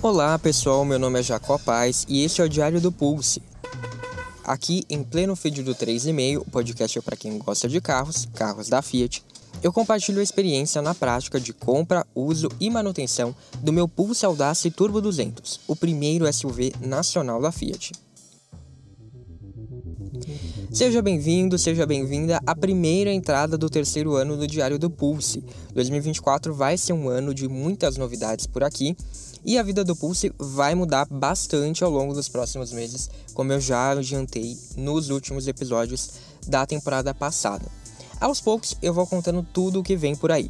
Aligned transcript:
Olá 0.00 0.38
pessoal, 0.38 0.84
meu 0.84 0.96
nome 0.96 1.18
é 1.18 1.22
Jacó 1.24 1.58
Paz 1.58 2.06
e 2.08 2.22
este 2.22 2.40
é 2.40 2.44
o 2.44 2.48
Diário 2.48 2.80
do 2.80 2.92
Pulse. 2.92 3.42
Aqui 4.44 4.84
em 4.88 5.02
pleno 5.02 5.34
feed 5.34 5.64
do 5.64 5.74
3,5, 5.74 6.38
o 6.38 6.44
podcast 6.44 6.96
é 6.96 7.02
para 7.02 7.16
quem 7.16 7.36
gosta 7.36 7.68
de 7.68 7.80
carros, 7.80 8.28
carros 8.32 8.68
da 8.68 8.80
Fiat. 8.80 9.24
Eu 9.60 9.72
compartilho 9.72 10.20
a 10.20 10.22
experiência 10.22 10.80
na 10.80 10.94
prática 10.94 11.40
de 11.40 11.52
compra, 11.52 12.06
uso 12.14 12.48
e 12.60 12.70
manutenção 12.70 13.34
do 13.56 13.72
meu 13.72 13.88
Pulse 13.88 14.24
Audace 14.24 14.70
Turbo 14.70 15.00
200, 15.00 15.62
o 15.66 15.74
primeiro 15.74 16.32
SUV 16.32 16.72
nacional 16.80 17.42
da 17.42 17.50
Fiat. 17.50 17.90
Seja 20.78 21.02
bem-vindo, 21.02 21.58
seja 21.58 21.84
bem-vinda 21.84 22.40
à 22.46 22.54
primeira 22.54 23.12
entrada 23.12 23.58
do 23.58 23.68
terceiro 23.68 24.14
ano 24.14 24.36
do 24.36 24.46
Diário 24.46 24.78
do 24.78 24.88
Pulse. 24.88 25.42
2024 25.74 26.54
vai 26.54 26.78
ser 26.78 26.92
um 26.92 27.08
ano 27.08 27.34
de 27.34 27.48
muitas 27.48 27.96
novidades 27.96 28.46
por 28.46 28.62
aqui 28.62 28.96
e 29.44 29.58
a 29.58 29.62
vida 29.64 29.82
do 29.82 29.96
Pulse 29.96 30.32
vai 30.38 30.76
mudar 30.76 31.04
bastante 31.10 31.82
ao 31.82 31.90
longo 31.90 32.14
dos 32.14 32.28
próximos 32.28 32.70
meses, 32.70 33.10
como 33.34 33.52
eu 33.52 33.60
já 33.60 33.90
adiantei 33.90 34.56
nos 34.76 35.10
últimos 35.10 35.48
episódios 35.48 36.10
da 36.46 36.64
temporada 36.64 37.12
passada. 37.12 37.66
Aos 38.20 38.40
poucos 38.40 38.76
eu 38.80 38.94
vou 38.94 39.04
contando 39.04 39.44
tudo 39.52 39.80
o 39.80 39.82
que 39.82 39.96
vem 39.96 40.14
por 40.14 40.30
aí. 40.30 40.48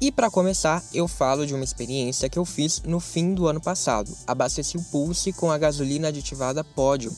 E 0.00 0.10
para 0.10 0.32
começar, 0.32 0.82
eu 0.92 1.06
falo 1.06 1.46
de 1.46 1.54
uma 1.54 1.62
experiência 1.62 2.28
que 2.28 2.40
eu 2.40 2.44
fiz 2.44 2.82
no 2.84 2.98
fim 2.98 3.34
do 3.34 3.46
ano 3.46 3.60
passado. 3.60 4.10
Abasteci 4.26 4.76
o 4.76 4.82
Pulse 4.82 5.32
com 5.32 5.48
a 5.48 5.58
gasolina 5.58 6.08
aditivada 6.08 6.64
Podium 6.64 7.12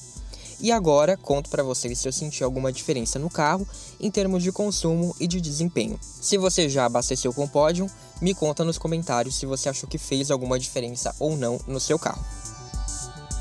e 0.62 0.70
agora 0.70 1.16
conto 1.16 1.50
para 1.50 1.64
vocês 1.64 1.98
se 1.98 2.08
eu 2.08 2.12
senti 2.12 2.44
alguma 2.44 2.72
diferença 2.72 3.18
no 3.18 3.28
carro 3.28 3.66
em 4.00 4.10
termos 4.10 4.42
de 4.42 4.52
consumo 4.52 5.14
e 5.18 5.26
de 5.26 5.40
desempenho. 5.40 5.98
Se 6.00 6.38
você 6.38 6.68
já 6.68 6.86
abasteceu 6.86 7.34
com 7.34 7.44
o 7.44 7.48
Podium, 7.48 7.88
me 8.20 8.32
conta 8.32 8.64
nos 8.64 8.78
comentários 8.78 9.34
se 9.34 9.44
você 9.44 9.68
achou 9.68 9.88
que 9.88 9.98
fez 9.98 10.30
alguma 10.30 10.58
diferença 10.58 11.14
ou 11.18 11.36
não 11.36 11.60
no 11.66 11.80
seu 11.80 11.98
carro. 11.98 12.24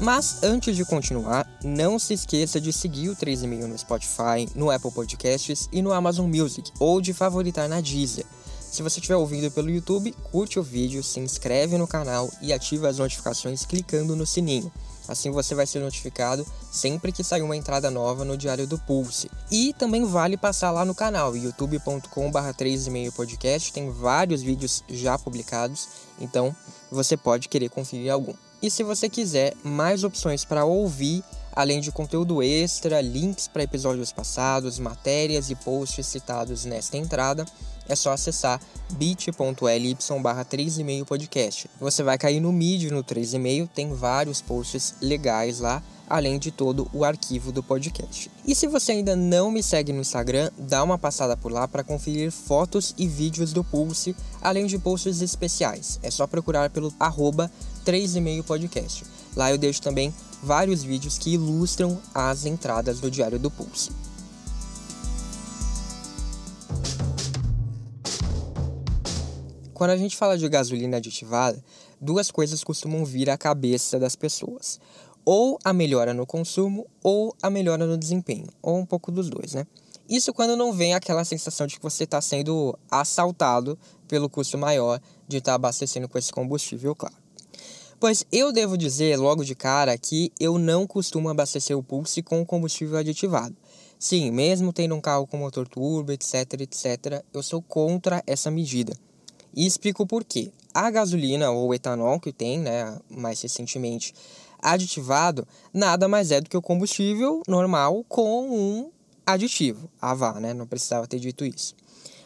Mas 0.01 0.41
antes 0.41 0.75
de 0.75 0.83
continuar, 0.83 1.47
não 1.63 1.99
se 1.99 2.15
esqueça 2.15 2.59
de 2.59 2.73
seguir 2.73 3.09
o 3.09 3.15
3,5 3.15 3.67
no 3.67 3.77
Spotify, 3.77 4.49
no 4.55 4.71
Apple 4.71 4.89
Podcasts 4.89 5.69
e 5.71 5.79
no 5.79 5.93
Amazon 5.93 6.27
Music, 6.27 6.71
ou 6.79 6.99
de 6.99 7.13
favoritar 7.13 7.69
na 7.69 7.79
Deezer. 7.79 8.25
Se 8.71 8.81
você 8.81 9.01
estiver 9.01 9.17
ouvindo 9.17 9.51
pelo 9.51 9.69
YouTube, 9.69 10.15
curte 10.31 10.57
o 10.57 10.63
vídeo, 10.63 11.03
se 11.03 11.19
inscreve 11.19 11.77
no 11.77 11.85
canal 11.85 12.31
e 12.41 12.53
ativa 12.53 12.87
as 12.87 12.99
notificações 12.99 13.65
clicando 13.65 14.15
no 14.15 14.25
sininho. 14.25 14.71
Assim 15.09 15.29
você 15.29 15.53
vai 15.53 15.67
ser 15.67 15.79
notificado 15.79 16.47
sempre 16.71 17.11
que 17.11 17.21
sair 17.21 17.41
uma 17.41 17.57
entrada 17.57 17.91
nova 17.91 18.23
no 18.23 18.37
Diário 18.37 18.65
do 18.65 18.77
Pulse. 18.77 19.29
E 19.51 19.73
também 19.73 20.05
vale 20.05 20.37
passar 20.37 20.71
lá 20.71 20.85
no 20.85 20.95
canal 20.95 21.35
youtube.com/barra 21.35 22.53
3,5 22.53 23.11
podcast, 23.11 23.73
tem 23.73 23.91
vários 23.91 24.41
vídeos 24.41 24.85
já 24.87 25.19
publicados, 25.19 25.89
então 26.17 26.55
você 26.89 27.17
pode 27.17 27.49
querer 27.49 27.67
conferir 27.67 28.09
algum. 28.09 28.33
E 28.61 28.71
se 28.71 28.83
você 28.83 29.09
quiser 29.09 29.53
mais 29.65 30.05
opções 30.05 30.45
para 30.45 30.63
ouvir, 30.63 31.21
além 31.53 31.79
de 31.79 31.91
conteúdo 31.91 32.41
extra, 32.41 33.01
links 33.01 33.47
para 33.47 33.63
episódios 33.63 34.11
passados, 34.11 34.79
matérias 34.79 35.49
e 35.49 35.55
posts 35.55 36.05
citados 36.07 36.65
nesta 36.65 36.97
entrada, 36.97 37.45
é 37.87 37.95
só 37.95 38.13
acessar 38.13 38.59
bit.ly 38.91 39.97
barra 40.21 40.45
3,5 40.45 41.05
podcast. 41.05 41.69
Você 41.79 42.03
vai 42.03 42.17
cair 42.17 42.39
no 42.39 42.51
Medium 42.51 42.95
no 42.95 43.03
3,5, 43.03 43.69
tem 43.73 43.93
vários 43.93 44.41
posts 44.41 44.95
legais 45.01 45.59
lá, 45.59 45.83
além 46.09 46.37
de 46.37 46.51
todo 46.51 46.89
o 46.93 47.03
arquivo 47.03 47.51
do 47.51 47.63
podcast. 47.63 48.29
E 48.45 48.53
se 48.53 48.67
você 48.67 48.93
ainda 48.93 49.15
não 49.15 49.49
me 49.51 49.63
segue 49.63 49.93
no 49.93 50.01
Instagram, 50.01 50.51
dá 50.57 50.83
uma 50.83 50.97
passada 50.97 51.35
por 51.37 51.51
lá 51.51 51.67
para 51.67 51.83
conferir 51.83 52.31
fotos 52.31 52.93
e 52.97 53.07
vídeos 53.07 53.53
do 53.53 53.63
Pulse, 53.63 54.15
além 54.41 54.65
de 54.65 54.77
posts 54.77 55.21
especiais. 55.21 55.99
É 56.03 56.11
só 56.11 56.27
procurar 56.27 56.69
pelo 56.69 56.93
arroba 56.99 57.51
3,5 57.85 58.43
podcast. 58.43 59.03
Lá 59.35 59.51
eu 59.51 59.57
deixo 59.57 59.81
também 59.81 60.13
vários 60.41 60.83
vídeos 60.83 61.17
que 61.17 61.33
ilustram 61.33 62.01
as 62.13 62.45
entradas 62.45 62.99
do 62.99 63.11
Diário 63.11 63.37
do 63.37 63.51
Pulse. 63.51 63.91
Quando 69.73 69.91
a 69.91 69.97
gente 69.97 70.15
fala 70.15 70.37
de 70.37 70.47
gasolina 70.47 70.97
aditivada, 70.97 71.63
duas 71.99 72.29
coisas 72.29 72.63
costumam 72.63 73.03
vir 73.03 73.29
à 73.29 73.37
cabeça 73.37 73.97
das 73.97 74.15
pessoas. 74.15 74.79
Ou 75.25 75.57
a 75.63 75.71
melhora 75.73 76.13
no 76.13 76.25
consumo, 76.25 76.87
ou 77.03 77.35
a 77.41 77.49
melhora 77.49 77.85
no 77.85 77.97
desempenho, 77.97 78.47
ou 78.61 78.77
um 78.77 78.85
pouco 78.85 79.11
dos 79.11 79.29
dois, 79.29 79.53
né? 79.53 79.65
Isso 80.09 80.33
quando 80.33 80.57
não 80.57 80.73
vem 80.73 80.93
aquela 80.93 81.23
sensação 81.23 81.65
de 81.65 81.77
que 81.77 81.83
você 81.83 82.03
está 82.03 82.19
sendo 82.19 82.77
assaltado 82.89 83.77
pelo 84.07 84.29
custo 84.29 84.57
maior 84.57 84.99
de 85.27 85.37
estar 85.37 85.51
tá 85.51 85.55
abastecendo 85.55 86.09
com 86.09 86.17
esse 86.17 86.31
combustível, 86.31 86.93
claro. 86.95 87.20
Pois 88.01 88.25
eu 88.31 88.51
devo 88.51 88.79
dizer 88.79 89.15
logo 89.15 89.45
de 89.45 89.53
cara 89.53 89.95
que 89.95 90.33
eu 90.39 90.57
não 90.57 90.87
costumo 90.87 91.29
abastecer 91.29 91.77
o 91.77 91.83
Pulse 91.83 92.23
com 92.23 92.43
combustível 92.43 92.97
aditivado. 92.97 93.55
Sim, 93.99 94.31
mesmo 94.31 94.73
tendo 94.73 94.95
um 94.95 94.99
carro 94.99 95.27
com 95.27 95.37
motor 95.37 95.67
turbo, 95.67 96.11
etc, 96.11 96.61
etc, 96.61 97.23
eu 97.31 97.43
sou 97.43 97.61
contra 97.61 98.23
essa 98.25 98.49
medida. 98.49 98.97
E 99.55 99.67
explico 99.67 100.07
por 100.07 100.23
quê. 100.23 100.51
A 100.73 100.89
gasolina 100.89 101.51
ou 101.51 101.75
etanol 101.75 102.19
que 102.19 102.33
tem, 102.33 102.57
né, 102.57 102.99
mais 103.07 103.39
recentemente 103.39 104.15
aditivado, 104.59 105.47
nada 105.71 106.07
mais 106.07 106.31
é 106.31 106.41
do 106.41 106.49
que 106.49 106.57
o 106.57 106.61
combustível 106.61 107.43
normal 107.47 108.03
com 108.09 108.49
um 108.49 108.89
aditivo, 109.23 109.87
a 110.01 110.15
vá, 110.15 110.39
né? 110.39 110.55
Não 110.55 110.65
precisava 110.65 111.05
ter 111.05 111.19
dito 111.19 111.45
isso. 111.45 111.75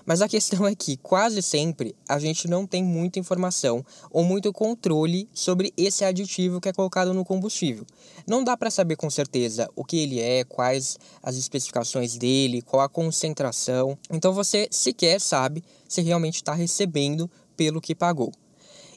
Mas 0.05 0.21
a 0.21 0.27
questão 0.27 0.67
é 0.67 0.75
que 0.75 0.97
quase 0.97 1.41
sempre 1.41 1.95
a 2.07 2.19
gente 2.19 2.47
não 2.47 2.67
tem 2.67 2.83
muita 2.83 3.19
informação 3.19 3.83
ou 4.11 4.23
muito 4.23 4.53
controle 4.53 5.27
sobre 5.33 5.73
esse 5.75 6.05
aditivo 6.05 6.61
que 6.61 6.69
é 6.69 6.73
colocado 6.73 7.13
no 7.13 7.25
combustível. 7.25 7.85
Não 8.27 8.43
dá 8.43 8.55
para 8.55 8.69
saber 8.69 8.95
com 8.95 9.09
certeza 9.09 9.67
o 9.75 9.83
que 9.83 9.97
ele 9.97 10.19
é, 10.19 10.43
quais 10.43 10.99
as 11.23 11.35
especificações 11.35 12.17
dele, 12.17 12.61
qual 12.61 12.83
a 12.83 12.89
concentração. 12.89 13.97
Então 14.11 14.31
você 14.31 14.67
sequer 14.69 15.19
sabe 15.19 15.63
se 15.87 16.01
realmente 16.01 16.35
está 16.35 16.53
recebendo 16.53 17.29
pelo 17.57 17.81
que 17.81 17.95
pagou. 17.95 18.31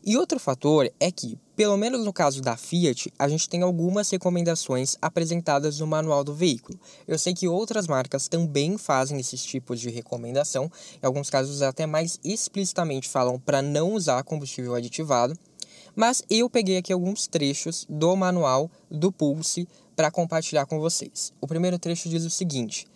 E 0.05 0.17
outro 0.17 0.39
fator 0.39 0.91
é 1.01 1.11
que, 1.11 1.39
pelo 1.59 1.77
menos 1.77 2.05
no 2.05 2.13
caso 2.13 2.41
da 2.41 2.57
Fiat, 2.57 3.13
a 3.19 3.27
gente 3.27 3.49
tem 3.49 3.63
algumas 3.63 4.09
recomendações 4.09 4.97
apresentadas 5.03 5.81
no 5.81 5.89
manual 5.89 6.23
do 6.23 6.33
veículo. 6.33 6.79
Eu 7.05 7.19
sei 7.19 7.35
que 7.35 7.49
outras 7.49 7.89
marcas 7.89 8.29
também 8.29 8.79
fazem 8.79 9.19
esses 9.19 9.43
tipos 9.43 9.81
de 9.81 9.91
recomendação, 9.91 10.71
em 11.03 11.05
alguns 11.05 11.29
casos 11.29 11.61
até 11.61 11.85
mais 11.85 12.21
explicitamente 12.23 13.09
falam 13.09 13.41
para 13.41 13.61
não 13.61 13.95
usar 13.95 14.23
combustível 14.23 14.73
aditivado, 14.73 15.37
mas 15.97 16.23
eu 16.31 16.49
peguei 16.49 16.77
aqui 16.77 16.93
alguns 16.93 17.27
trechos 17.27 17.85
do 17.91 18.15
manual 18.15 18.71
do 18.89 19.11
Pulse 19.11 19.67
para 19.97 20.13
compartilhar 20.13 20.65
com 20.65 20.79
vocês. 20.79 21.33
O 21.41 21.49
primeiro 21.49 21.77
trecho 21.77 22.09
diz 22.09 22.25
o 22.25 22.31
seguinte: 22.31 22.87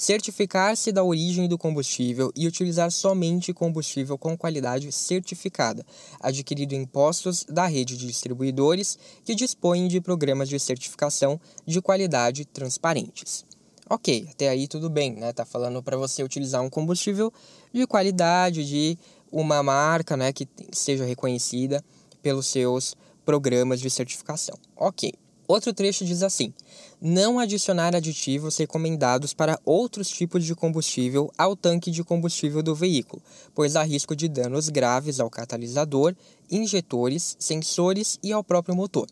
certificar-se 0.00 0.90
da 0.92 1.04
origem 1.04 1.46
do 1.46 1.58
combustível 1.58 2.32
e 2.34 2.46
utilizar 2.46 2.90
somente 2.90 3.52
combustível 3.52 4.16
com 4.16 4.34
qualidade 4.34 4.90
certificada, 4.90 5.84
adquirido 6.18 6.72
em 6.72 6.86
postos 6.86 7.44
da 7.44 7.66
rede 7.66 7.98
de 7.98 8.06
distribuidores 8.06 8.98
que 9.26 9.34
dispõem 9.34 9.88
de 9.88 10.00
programas 10.00 10.48
de 10.48 10.58
certificação 10.58 11.38
de 11.66 11.82
qualidade 11.82 12.46
transparentes. 12.46 13.44
Ok, 13.90 14.26
até 14.30 14.48
aí 14.48 14.66
tudo 14.66 14.88
bem, 14.88 15.12
né? 15.12 15.34
Tá 15.34 15.44
falando 15.44 15.82
para 15.82 15.98
você 15.98 16.22
utilizar 16.22 16.62
um 16.62 16.70
combustível 16.70 17.30
de 17.70 17.86
qualidade, 17.86 18.64
de 18.64 18.96
uma 19.30 19.62
marca, 19.62 20.16
né, 20.16 20.32
que 20.32 20.48
seja 20.72 21.04
reconhecida 21.04 21.84
pelos 22.22 22.46
seus 22.46 22.96
programas 23.26 23.78
de 23.78 23.90
certificação. 23.90 24.56
Ok. 24.74 25.12
Outro 25.50 25.74
trecho 25.74 26.04
diz 26.04 26.22
assim: 26.22 26.54
não 27.02 27.40
adicionar 27.40 27.96
aditivos 27.96 28.56
recomendados 28.56 29.34
para 29.34 29.58
outros 29.64 30.08
tipos 30.08 30.44
de 30.44 30.54
combustível 30.54 31.28
ao 31.36 31.56
tanque 31.56 31.90
de 31.90 32.04
combustível 32.04 32.62
do 32.62 32.72
veículo, 32.72 33.20
pois 33.52 33.74
há 33.74 33.82
risco 33.82 34.14
de 34.14 34.28
danos 34.28 34.68
graves 34.68 35.18
ao 35.18 35.28
catalisador, 35.28 36.14
injetores, 36.48 37.36
sensores 37.40 38.16
e 38.22 38.32
ao 38.32 38.44
próprio 38.44 38.76
motor. 38.76 39.08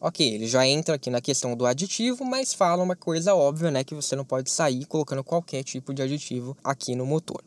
Ok, 0.00 0.34
ele 0.34 0.48
já 0.48 0.66
entra 0.66 0.96
aqui 0.96 1.10
na 1.10 1.20
questão 1.20 1.54
do 1.54 1.64
aditivo, 1.64 2.24
mas 2.24 2.52
fala 2.52 2.82
uma 2.82 2.96
coisa 2.96 3.32
óbvia, 3.32 3.70
né, 3.70 3.84
que 3.84 3.94
você 3.94 4.16
não 4.16 4.24
pode 4.24 4.50
sair 4.50 4.84
colocando 4.86 5.22
qualquer 5.22 5.62
tipo 5.62 5.94
de 5.94 6.02
aditivo 6.02 6.56
aqui 6.64 6.96
no 6.96 7.06
motor. 7.06 7.40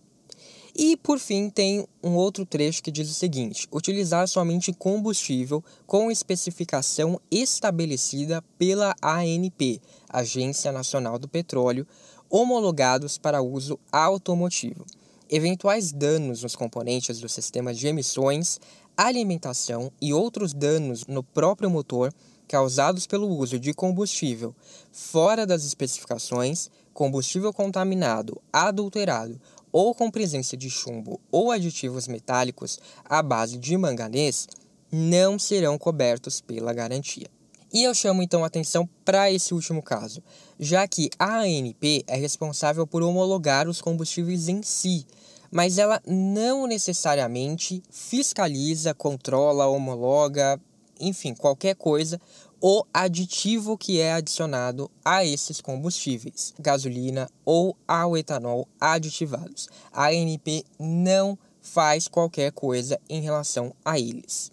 E 0.77 0.97
por 0.97 1.19
fim, 1.19 1.49
tem 1.49 1.87
um 2.03 2.15
outro 2.15 2.45
trecho 2.45 2.83
que 2.83 2.91
diz 2.91 3.09
o 3.09 3.13
seguinte: 3.13 3.65
utilizar 3.71 4.27
somente 4.27 4.73
combustível 4.73 5.63
com 5.87 6.11
especificação 6.11 7.17
estabelecida 7.31 8.43
pela 8.57 8.93
ANP, 9.01 9.79
Agência 10.09 10.73
Nacional 10.73 11.17
do 11.17 11.29
Petróleo, 11.29 11.87
homologados 12.29 13.17
para 13.17 13.41
uso 13.41 13.79
automotivo. 13.89 14.85
Eventuais 15.29 15.93
danos 15.93 16.43
nos 16.43 16.57
componentes 16.57 17.19
do 17.19 17.29
sistema 17.29 17.73
de 17.73 17.87
emissões, 17.87 18.59
alimentação 18.97 19.89
e 20.01 20.13
outros 20.13 20.53
danos 20.53 21.07
no 21.07 21.23
próprio 21.23 21.69
motor 21.69 22.13
causados 22.47 23.07
pelo 23.07 23.27
uso 23.29 23.57
de 23.57 23.73
combustível 23.73 24.53
fora 24.91 25.47
das 25.47 25.65
especificações, 25.65 26.69
combustível 26.93 27.51
contaminado, 27.51 28.39
adulterado 28.53 29.39
ou 29.77 29.93
com 29.93 30.09
presença 30.09 30.55
de 30.55 30.69
chumbo 30.69 31.19
ou 31.29 31.51
aditivos 31.51 32.07
metálicos 32.07 32.79
à 33.03 33.21
base 33.21 33.57
de 33.57 33.75
manganês 33.75 34.47
não 34.89 35.37
serão 35.37 35.77
cobertos 35.77 36.39
pela 36.39 36.71
garantia. 36.71 37.27
E 37.73 37.83
eu 37.83 37.93
chamo 37.93 38.23
então 38.23 38.45
atenção 38.45 38.87
para 39.03 39.29
esse 39.29 39.53
último 39.53 39.83
caso, 39.83 40.23
já 40.57 40.87
que 40.87 41.09
a 41.19 41.39
ANP 41.39 42.05
é 42.07 42.15
responsável 42.15 42.87
por 42.87 43.03
homologar 43.03 43.67
os 43.67 43.81
combustíveis 43.81 44.47
em 44.47 44.63
si, 44.63 45.05
mas 45.51 45.77
ela 45.77 46.01
não 46.07 46.67
necessariamente 46.67 47.83
fiscaliza, 47.89 48.93
controla, 48.93 49.67
homologa, 49.67 50.57
enfim, 51.01 51.33
qualquer 51.33 51.75
coisa, 51.75 52.17
o 52.61 52.83
aditivo 52.93 53.77
que 53.77 53.99
é 53.99 54.13
adicionado 54.13 54.89
a 55.03 55.25
esses 55.25 55.61
combustíveis, 55.61 56.53
gasolina 56.59 57.29
ou 57.43 57.75
ao 57.87 58.17
etanol 58.17 58.67
aditivados. 58.79 59.67
A 59.91 60.07
ANP 60.07 60.65
não 60.79 61.37
faz 61.61 62.07
qualquer 62.07 62.51
coisa 62.51 62.99
em 63.09 63.21
relação 63.21 63.73
a 63.83 63.99
eles. 63.99 64.51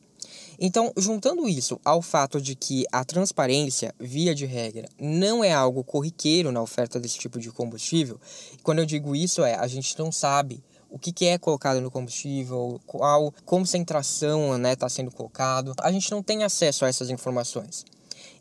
Então, 0.58 0.92
juntando 0.96 1.48
isso 1.48 1.80
ao 1.84 2.00
fato 2.00 2.40
de 2.40 2.54
que 2.54 2.84
a 2.92 3.04
transparência, 3.04 3.94
via 3.98 4.34
de 4.34 4.46
regra, 4.46 4.88
não 4.98 5.42
é 5.42 5.52
algo 5.52 5.82
corriqueiro 5.82 6.52
na 6.52 6.62
oferta 6.62 7.00
desse 7.00 7.18
tipo 7.18 7.40
de 7.40 7.50
combustível, 7.50 8.20
quando 8.62 8.78
eu 8.78 8.86
digo 8.86 9.16
isso 9.16 9.42
é, 9.42 9.54
a 9.54 9.66
gente 9.66 9.98
não 9.98 10.12
sabe 10.12 10.62
o 10.92 10.98
que, 10.98 11.10
que 11.10 11.24
é 11.24 11.38
colocado 11.38 11.80
no 11.80 11.90
combustível, 11.90 12.78
qual 12.86 13.34
concentração 13.46 14.48
está 14.48 14.58
né, 14.58 14.76
tá 14.76 14.88
sendo 14.88 15.10
colocado. 15.10 15.74
A 15.80 15.90
gente 15.90 16.10
não 16.10 16.22
tem 16.22 16.44
acesso 16.44 16.84
a 16.84 16.88
essas 16.88 17.08
informações. 17.08 17.84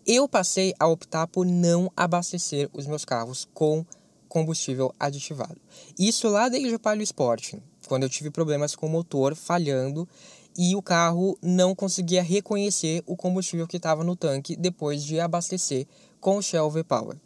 Eu 0.06 0.28
passei 0.28 0.74
a 0.78 0.86
optar 0.88 1.28
por 1.28 1.46
não 1.46 1.92
abastecer 1.96 2.70
os 2.74 2.86
meus 2.86 3.06
carros 3.06 3.48
com 3.54 3.86
combustível 4.28 4.94
aditivado. 5.00 5.58
Isso 5.98 6.28
lá 6.28 6.50
desde 6.50 6.76
o 6.76 6.80
Palio 6.80 7.04
Sport, 7.04 7.56
quando 7.88 8.04
eu 8.04 8.10
tive 8.10 8.30
problemas 8.30 8.76
com 8.76 8.88
o 8.88 8.90
motor 8.90 9.36
falhando 9.36 10.08
e 10.58 10.76
o 10.76 10.82
carro 10.82 11.38
não 11.42 11.74
conseguia 11.74 12.22
reconhecer 12.22 13.02
o 13.06 13.16
combustível 13.16 13.68
que 13.68 13.78
estava 13.78 14.04
no 14.04 14.16
tanque 14.16 14.56
depois 14.56 15.04
de 15.04 15.20
abastecer 15.20 15.88
com 16.20 16.38
o 16.38 16.42
Shell 16.42 16.70
V-Power. 16.70 17.18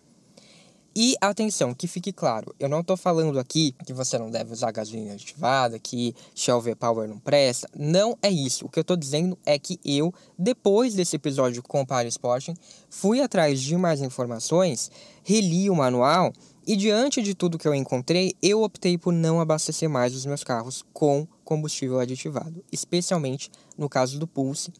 E 0.97 1.17
atenção, 1.19 1.73
que 1.73 1.87
fique 1.87 2.13
claro, 2.13 2.55
eu 2.57 2.69
não 2.69 2.79
estou 2.79 2.95
falando 2.95 3.37
aqui 3.37 3.75
que 3.85 3.91
você 3.91 4.17
não 4.17 4.29
deve 4.29 4.53
usar 4.53 4.71
gasolina 4.71 5.11
aditivada, 5.11 5.77
que 5.77 6.15
Shell 6.33 6.61
V-Power 6.61 7.09
não 7.09 7.19
presta. 7.19 7.69
Não 7.77 8.17
é 8.21 8.29
isso. 8.29 8.65
O 8.65 8.69
que 8.69 8.79
eu 8.79 8.81
estou 8.81 8.95
dizendo 8.95 9.37
é 9.45 9.59
que 9.59 9.77
eu, 9.83 10.13
depois 10.39 10.93
desse 10.93 11.17
episódio 11.17 11.61
com 11.61 11.81
o 11.81 11.85
Power 11.85 12.07
Sporting, 12.07 12.53
fui 12.89 13.21
atrás 13.21 13.61
de 13.61 13.75
mais 13.75 14.01
informações, 14.01 14.89
reli 15.21 15.69
o 15.69 15.75
manual 15.75 16.31
e 16.65 16.77
diante 16.77 17.21
de 17.21 17.35
tudo 17.35 17.57
que 17.57 17.67
eu 17.67 17.75
encontrei, 17.75 18.33
eu 18.41 18.63
optei 18.63 18.97
por 18.97 19.11
não 19.11 19.41
abastecer 19.41 19.89
mais 19.89 20.15
os 20.15 20.25
meus 20.25 20.45
carros 20.45 20.85
com 20.93 21.27
combustível 21.43 21.99
aditivado, 21.99 22.63
especialmente 22.71 23.51
no 23.77 23.89
caso 23.89 24.17
do 24.17 24.25
Pulse, 24.25 24.71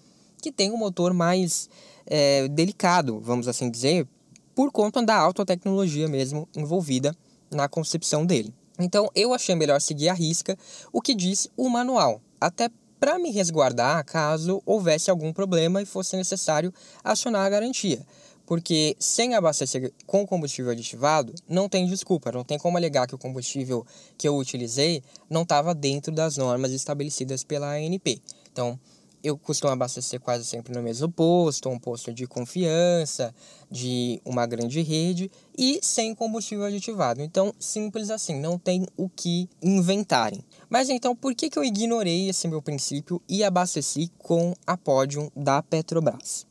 que 0.41 0.51
tem 0.51 0.71
um 0.71 0.77
motor 0.77 1.13
mais 1.13 1.69
é, 2.07 2.47
delicado, 2.47 3.19
vamos 3.19 3.47
assim 3.47 3.69
dizer, 3.69 4.07
por 4.55 4.71
conta 4.71 5.03
da 5.03 5.15
alta 5.15 5.45
tecnologia 5.45 6.07
mesmo 6.07 6.47
envolvida 6.55 7.15
na 7.51 7.67
concepção 7.67 8.25
dele. 8.25 8.53
Então 8.79 9.09
eu 9.13 9.33
achei 9.33 9.53
melhor 9.53 9.79
seguir 9.79 10.09
a 10.09 10.13
risca 10.13 10.57
o 10.91 11.01
que 11.01 11.13
diz 11.13 11.47
o 11.55 11.69
manual, 11.69 12.21
até 12.39 12.69
para 12.99 13.19
me 13.19 13.29
resguardar 13.29 14.03
caso 14.05 14.61
houvesse 14.65 15.11
algum 15.11 15.31
problema 15.31 15.81
e 15.81 15.85
fosse 15.85 16.15
necessário 16.15 16.73
acionar 17.03 17.45
a 17.45 17.49
garantia. 17.49 18.05
Porque 18.45 18.95
sem 18.99 19.33
abastecer 19.33 19.91
com 20.05 20.25
combustível 20.25 20.71
aditivado, 20.71 21.33
não 21.47 21.67
tem 21.67 21.87
desculpa, 21.87 22.31
não 22.31 22.43
tem 22.43 22.59
como 22.59 22.77
alegar 22.77 23.07
que 23.07 23.15
o 23.15 23.17
combustível 23.17 23.85
que 24.17 24.27
eu 24.27 24.37
utilizei 24.37 25.03
não 25.29 25.41
estava 25.41 25.73
dentro 25.73 26.11
das 26.11 26.37
normas 26.37 26.71
estabelecidas 26.71 27.43
pela 27.43 27.73
ANP. 27.73 28.21
Então, 28.51 28.79
eu 29.25 29.35
costumo 29.35 29.73
abastecer 29.73 30.19
quase 30.19 30.45
sempre 30.45 30.71
no 30.71 30.83
mesmo 30.83 31.09
posto, 31.11 31.67
um 31.67 31.79
posto 31.79 32.13
de 32.13 32.27
confiança, 32.27 33.33
de 33.71 34.21
uma 34.23 34.45
grande 34.45 34.81
rede 34.83 35.31
e 35.57 35.79
sem 35.81 36.13
combustível 36.13 36.65
aditivado. 36.65 37.23
Então, 37.23 37.51
simples 37.59 38.11
assim, 38.11 38.39
não 38.39 38.59
tem 38.59 38.85
o 38.95 39.09
que 39.09 39.49
inventarem. 39.63 40.45
Mas 40.69 40.89
então, 40.89 41.15
por 41.15 41.33
que, 41.33 41.49
que 41.49 41.57
eu 41.57 41.63
ignorei 41.63 42.29
esse 42.29 42.47
meu 42.47 42.61
princípio 42.61 43.19
e 43.27 43.43
abasteci 43.43 44.11
com 44.19 44.53
a 44.67 44.77
Podium 44.77 45.31
da 45.35 45.63
Petrobras? 45.63 46.45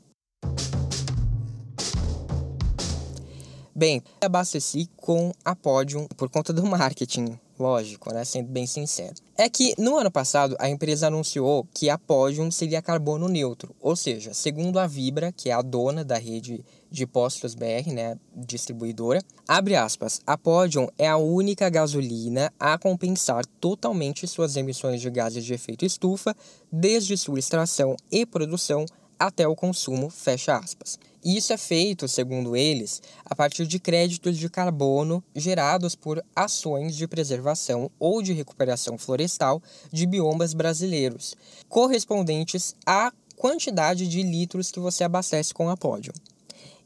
Bem, 3.73 4.03
abasteci 4.21 4.89
com 4.97 5.33
a 5.45 5.55
Podium 5.55 6.09
por 6.17 6.29
conta 6.29 6.53
do 6.53 6.67
marketing, 6.67 7.39
lógico, 7.57 8.13
né? 8.13 8.25
Sendo 8.25 8.49
bem 8.49 8.67
sincero. 8.67 9.15
É 9.37 9.49
que 9.49 9.75
no 9.77 9.97
ano 9.97 10.13
passado 10.13 10.55
a 10.61 10.69
empresa 10.69 11.09
anunciou 11.09 11.67
que 11.75 11.91
a 11.91 11.99
Podium 11.99 12.53
seria 12.53 12.81
carbono 12.81 13.29
neutro, 13.29 13.75
ou 13.81 13.97
seja, 13.97 14.33
segundo 14.33 14.79
a 14.79 14.87
Vibra, 14.87 15.33
que 15.33 15.51
é 15.51 15.53
a 15.53 15.61
dona 15.61 16.05
da 16.05 16.17
rede 16.17 16.65
de 16.89 17.05
postos 17.05 17.53
BR, 17.53 17.93
né, 17.93 18.17
distribuidora, 18.33 19.21
abre 19.49 19.75
aspas, 19.75 20.21
a 20.25 20.39
Podium 20.39 20.87
é 20.97 21.09
a 21.09 21.17
única 21.17 21.69
gasolina 21.69 22.53
a 22.61 22.79
compensar 22.79 23.45
totalmente 23.61 24.25
suas 24.29 24.55
emissões 24.55 25.01
de 25.01 25.11
gases 25.11 25.45
de 25.45 25.53
efeito 25.53 25.85
estufa, 25.85 26.37
desde 26.71 27.17
sua 27.17 27.41
extração 27.41 27.97
e 28.13 28.25
produção 28.25 28.87
até 29.19 29.49
o 29.49 29.57
consumo, 29.57 30.11
fecha 30.11 30.57
aspas. 30.57 30.97
Isso 31.25 31.55
é 31.55 31.57
feito, 31.57 32.07
segundo 32.07 32.55
eles, 32.55 33.01
a 33.25 33.35
partir 33.35 33.67
de 33.67 33.79
créditos 33.79 34.37
de 34.37 34.51
carbono 34.51 35.25
gerados 35.35 35.95
por 35.95 36.23
ações 36.37 36.95
de 36.95 37.09
preservação 37.09 37.91
ou 37.99 38.21
de 38.21 38.35
recuperação 38.35 38.99
florestal 38.99 39.63
de 39.91 40.05
biomas 40.05 40.53
brasileiros, 40.53 41.35
correspondentes 41.67 42.77
à 42.85 43.11
quantidade 43.37 44.07
de 44.07 44.23
litros 44.23 44.71
que 44.71 44.79
você 44.79 45.03
abastece 45.03 45.55
com 45.55 45.71
a 45.71 45.79
Podium. 45.79 46.13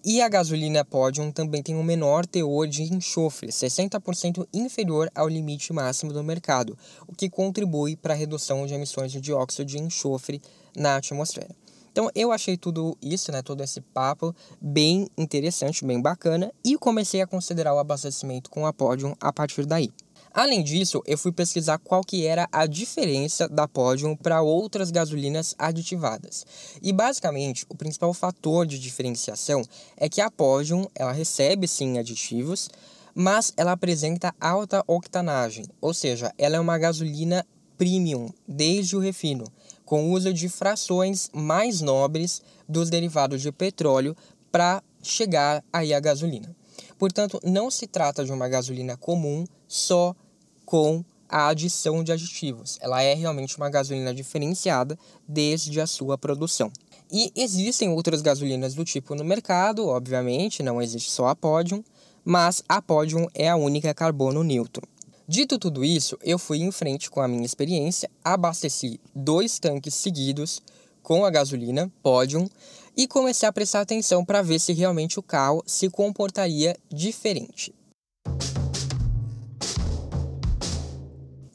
E 0.05 0.23
a 0.23 0.29
gasolina 0.29 0.85
Podium 0.85 1.32
também 1.32 1.61
tem 1.61 1.75
um 1.75 1.82
menor 1.82 2.25
teor 2.25 2.69
de 2.69 2.85
enxofre, 2.85 3.49
60% 3.49 4.46
inferior 4.55 5.11
ao 5.17 5.29
limite 5.29 5.73
máximo 5.73 6.12
do 6.12 6.23
mercado, 6.23 6.79
o 7.08 7.12
que 7.14 7.29
contribui 7.29 7.96
para 7.96 8.14
a 8.14 8.17
redução 8.17 8.64
de 8.69 8.75
emissões 8.75 9.11
de 9.11 9.20
dióxido 9.20 9.64
de 9.64 9.79
enxofre 9.79 10.40
na 10.76 10.94
atmosfera. 10.94 11.55
Então 11.90 12.11
eu 12.14 12.32
achei 12.32 12.56
tudo 12.56 12.96
isso, 13.02 13.32
né, 13.32 13.43
todo 13.43 13.62
esse 13.62 13.81
papo 13.81 14.35
bem 14.61 15.08
interessante, 15.17 15.85
bem 15.85 16.00
bacana 16.00 16.52
e 16.64 16.76
comecei 16.76 17.20
a 17.20 17.26
considerar 17.26 17.75
o 17.75 17.79
abastecimento 17.79 18.50
com 18.50 18.67
a 18.67 18.73
Podium 18.73 19.14
a 19.20 19.32
partir 19.32 19.67
daí. 19.67 19.93
Além 20.32 20.62
disso, 20.62 21.02
eu 21.06 21.17
fui 21.17 21.32
pesquisar 21.32 21.79
qual 21.79 22.02
que 22.02 22.26
era 22.26 22.49
a 22.52 22.67
diferença 22.67 23.49
da 23.49 23.67
Podium 23.67 24.14
para 24.14 24.43
outras 24.43 24.90
gasolinas 24.90 25.54
aditivadas. 25.59 26.47
E 26.83 26.92
basicamente, 26.92 27.66
o 27.68 27.75
principal 27.75 28.12
fator 28.12 28.66
de 28.66 28.78
diferenciação 28.78 29.62
é 29.97 30.09
que 30.09 30.21
a 30.21 30.30
Podium, 30.30 30.87
ela 30.95 31.12
recebe 31.12 31.66
sim 31.66 31.99
aditivos, 31.99 32.68
mas 33.14 33.52
ela 33.57 33.73
apresenta 33.73 34.33
alta 34.40 34.85
octanagem, 34.87 35.64
ou 35.80 35.92
seja, 35.92 36.33
ela 36.38 36.57
é 36.57 36.61
uma 36.61 36.78
gasolina 36.78 37.45
premium 37.76 38.28
desde 38.47 38.97
o 38.97 39.00
refino 39.00 39.45
com 39.88 40.04
o 40.04 40.12
uso 40.12 40.35
de 40.35 40.50
frações 40.50 41.30
mais 41.33 41.80
nobres 41.80 42.42
dos 42.68 42.90
derivados 42.90 43.40
de 43.40 43.50
petróleo 43.50 44.14
para 44.52 44.83
chegar 45.02 45.64
aí 45.73 45.95
a 45.95 45.99
gasolina. 45.99 46.54
Portanto, 46.99 47.40
não 47.42 47.71
se 47.71 47.87
trata 47.87 48.23
de 48.23 48.30
uma 48.30 48.47
gasolina 48.49 48.99
comum 48.99 49.47
só 49.66 50.14
com 50.66 51.02
a 51.26 51.49
adição 51.49 52.04
de 52.04 52.12
aditivos. 52.12 52.76
Ela 52.83 53.00
é 53.00 53.14
realmente 53.14 53.57
uma 53.57 53.71
gasolina 53.71 54.12
diferenciada 54.12 54.99
desde 55.26 55.80
a 55.80 55.87
sua 55.87 56.18
produção. 56.18 56.71
E 57.11 57.33
existem 57.35 57.88
outras 57.88 58.21
gasolinas 58.21 58.75
do 58.75 58.85
tipo 58.85 59.14
no 59.14 59.25
mercado, 59.25 59.88
obviamente, 59.88 60.62
não 60.62 60.83
existe 60.83 61.11
só 61.11 61.28
a 61.28 61.35
Podium, 61.35 61.83
mas 62.23 62.62
a 62.68 62.83
Podium 62.83 63.26
é 63.33 63.49
a 63.49 63.57
única 63.57 63.95
carbono 63.95 64.45
neutro. 64.45 64.87
Dito 65.30 65.58
tudo 65.58 65.85
isso, 65.85 66.16
eu 66.23 66.38
fui 66.38 66.56
em 66.62 66.73
frente 66.73 67.11
com 67.11 67.20
a 67.20 67.28
minha 67.28 67.44
experiência, 67.44 68.08
abasteci 68.25 68.99
dois 69.14 69.58
tanques 69.58 69.92
seguidos 69.92 70.62
com 71.02 71.23
a 71.23 71.28
gasolina 71.28 71.92
Podium 72.02 72.49
e 72.97 73.06
comecei 73.06 73.47
a 73.47 73.52
prestar 73.52 73.82
atenção 73.82 74.25
para 74.25 74.40
ver 74.40 74.58
se 74.58 74.73
realmente 74.73 75.18
o 75.18 75.23
carro 75.23 75.62
se 75.66 75.90
comportaria 75.90 76.75
diferente. 76.88 77.75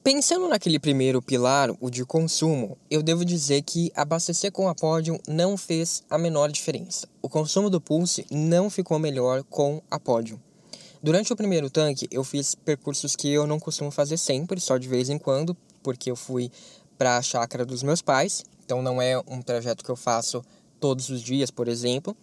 Pensando 0.03 0.47
naquele 0.47 0.77
primeiro 0.77 1.19
pilar, 1.19 1.71
o 1.81 1.89
de 1.89 2.05
consumo, 2.05 2.77
eu 2.91 3.01
devo 3.01 3.25
dizer 3.25 3.63
que 3.63 3.91
abastecer 3.95 4.51
com 4.51 4.69
a 4.69 4.75
Podium 4.75 5.17
não 5.27 5.57
fez 5.57 6.03
a 6.11 6.19
menor 6.19 6.51
diferença. 6.51 7.07
O 7.23 7.27
consumo 7.27 7.71
do 7.71 7.81
Pulse 7.81 8.23
não 8.29 8.69
ficou 8.69 8.99
melhor 8.99 9.43
com 9.45 9.81
a 9.89 9.99
Podium. 9.99 10.37
Durante 11.03 11.33
o 11.33 11.35
primeiro 11.35 11.69
tanque, 11.69 12.07
eu 12.09 12.23
fiz 12.23 12.55
percursos 12.55 13.13
que 13.13 13.27
eu 13.27 13.45
não 13.45 13.59
costumo 13.59 13.91
fazer 13.91 14.15
sempre, 14.15 14.61
só 14.61 14.77
de 14.77 14.87
vez 14.87 15.09
em 15.09 15.17
quando, 15.17 15.53
porque 15.83 16.09
eu 16.09 16.15
fui 16.15 16.49
para 16.97 17.17
a 17.17 17.21
chácara 17.21 17.65
dos 17.65 17.83
meus 17.83 18.01
pais, 18.01 18.41
então 18.63 18.81
não 18.81 19.01
é 19.01 19.21
um 19.27 19.41
trajeto 19.41 19.83
que 19.83 19.91
eu 19.91 19.97
faço 19.97 20.41
todos 20.79 21.09
os 21.09 21.21
dias, 21.21 21.51
por 21.51 21.67
exemplo. 21.67 22.15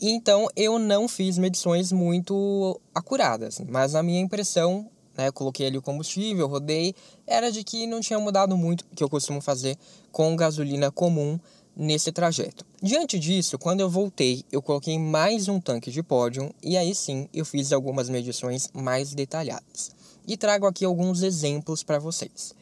Então 0.00 0.48
eu 0.56 0.78
não 0.78 1.06
fiz 1.06 1.36
medições 1.36 1.92
muito 1.92 2.80
acuradas, 2.94 3.60
mas 3.68 3.94
a 3.94 4.02
minha 4.02 4.20
impressão, 4.20 4.88
né, 5.14 5.30
coloquei 5.30 5.66
ali 5.66 5.76
o 5.76 5.82
combustível, 5.82 6.46
rodei, 6.46 6.94
era 7.26 7.52
de 7.52 7.62
que 7.62 7.86
não 7.86 8.00
tinha 8.00 8.18
mudado 8.18 8.56
muito 8.56 8.80
o 8.80 8.96
que 8.96 9.04
eu 9.04 9.10
costumo 9.10 9.42
fazer 9.42 9.76
com 10.10 10.34
gasolina 10.34 10.90
comum 10.90 11.38
nesse 11.76 12.10
trajeto. 12.10 12.64
Diante 12.82 13.18
disso, 13.18 13.58
quando 13.58 13.80
eu 13.80 13.90
voltei, 13.90 14.42
eu 14.50 14.62
coloquei 14.62 14.98
mais 14.98 15.48
um 15.48 15.60
tanque 15.60 15.90
de 15.90 16.02
pódio 16.02 16.54
e 16.62 16.76
aí 16.76 16.94
sim 16.94 17.28
eu 17.34 17.44
fiz 17.44 17.72
algumas 17.72 18.08
medições 18.08 18.70
mais 18.72 19.14
detalhadas. 19.14 19.90
E 20.26 20.36
trago 20.36 20.66
aqui 20.66 20.84
alguns 20.84 21.22
exemplos 21.22 21.82
para 21.82 21.98
vocês. 21.98 22.54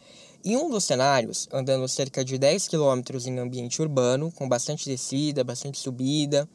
Em 0.44 0.56
um 0.56 0.68
dos 0.68 0.84
cenários, 0.84 1.48
andando 1.50 1.88
cerca 1.88 2.22
de 2.22 2.36
10 2.36 2.68
km 2.68 3.00
em 3.26 3.38
ambiente 3.38 3.80
urbano, 3.80 4.30
com 4.32 4.46
bastante 4.46 4.84
descida, 4.84 5.42
bastante 5.42 5.78
subida, 5.78 6.46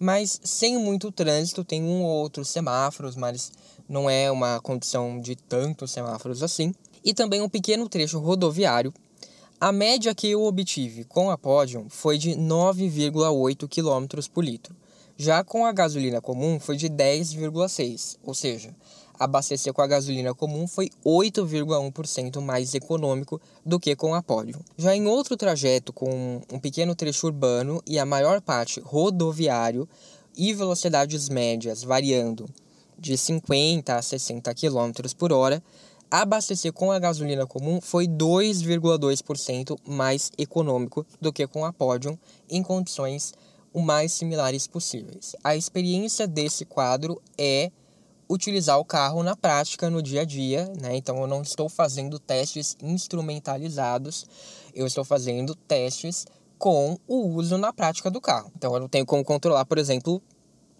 mas 0.00 0.40
sem 0.42 0.78
muito 0.78 1.12
trânsito, 1.12 1.62
tem 1.62 1.82
um 1.82 2.02
ou 2.02 2.22
outro 2.22 2.44
semáforos, 2.44 3.16
mas 3.16 3.52
não 3.88 4.08
é 4.08 4.30
uma 4.30 4.60
condição 4.60 5.20
de 5.20 5.36
tantos 5.36 5.90
semáforos 5.90 6.42
assim. 6.42 6.74
E 7.04 7.12
também 7.12 7.42
um 7.42 7.48
pequeno 7.48 7.86
trecho 7.86 8.18
rodoviário. 8.18 8.94
A 9.64 9.72
média 9.72 10.14
que 10.14 10.28
eu 10.28 10.44
obtive 10.44 11.04
com 11.04 11.30
a 11.30 11.38
Podium 11.38 11.88
foi 11.88 12.18
de 12.18 12.32
9,8 12.32 13.66
km 13.66 14.28
por 14.30 14.44
litro. 14.44 14.76
Já 15.16 15.42
com 15.42 15.64
a 15.64 15.72
gasolina 15.72 16.20
comum 16.20 16.60
foi 16.60 16.76
de 16.76 16.90
10,6, 16.90 18.18
ou 18.22 18.34
seja, 18.34 18.74
abastecer 19.18 19.72
com 19.72 19.80
a 19.80 19.86
gasolina 19.86 20.34
comum 20.34 20.66
foi 20.66 20.90
8,1% 21.02 22.42
mais 22.42 22.74
econômico 22.74 23.40
do 23.64 23.80
que 23.80 23.96
com 23.96 24.14
a 24.14 24.22
Podium. 24.22 24.60
Já 24.76 24.94
em 24.94 25.06
outro 25.06 25.34
trajeto 25.34 25.94
com 25.94 26.42
um 26.52 26.58
pequeno 26.58 26.94
trecho 26.94 27.26
urbano 27.26 27.82
e 27.86 27.98
a 27.98 28.04
maior 28.04 28.42
parte 28.42 28.80
rodoviário 28.80 29.88
e 30.36 30.52
velocidades 30.52 31.30
médias 31.30 31.82
variando 31.82 32.44
de 32.98 33.16
50 33.16 33.96
a 33.96 34.02
60 34.02 34.54
km 34.54 34.92
por 35.16 35.32
hora, 35.32 35.62
abastecer 36.10 36.72
com 36.72 36.92
a 36.92 36.98
gasolina 36.98 37.46
comum 37.46 37.80
foi 37.80 38.06
2,2% 38.06 39.78
mais 39.86 40.30
econômico 40.38 41.06
do 41.20 41.32
que 41.32 41.46
com 41.46 41.64
a 41.64 41.72
Podium 41.72 42.18
em 42.48 42.62
condições 42.62 43.32
o 43.72 43.80
mais 43.80 44.12
similares 44.12 44.66
possíveis. 44.66 45.34
A 45.42 45.56
experiência 45.56 46.26
desse 46.26 46.64
quadro 46.64 47.20
é 47.36 47.72
utilizar 48.28 48.78
o 48.78 48.84
carro 48.84 49.22
na 49.22 49.36
prática, 49.36 49.90
no 49.90 50.02
dia 50.02 50.22
a 50.22 50.24
dia, 50.24 50.72
né? 50.80 50.96
Então 50.96 51.20
eu 51.20 51.26
não 51.26 51.42
estou 51.42 51.68
fazendo 51.68 52.18
testes 52.18 52.76
instrumentalizados, 52.82 54.26
eu 54.74 54.86
estou 54.86 55.04
fazendo 55.04 55.54
testes 55.54 56.26
com 56.58 56.98
o 57.06 57.28
uso 57.28 57.58
na 57.58 57.72
prática 57.72 58.10
do 58.10 58.20
carro. 58.20 58.50
Então 58.56 58.72
eu 58.74 58.80
não 58.80 58.88
tenho 58.88 59.04
como 59.04 59.24
controlar, 59.24 59.64
por 59.64 59.78
exemplo, 59.78 60.22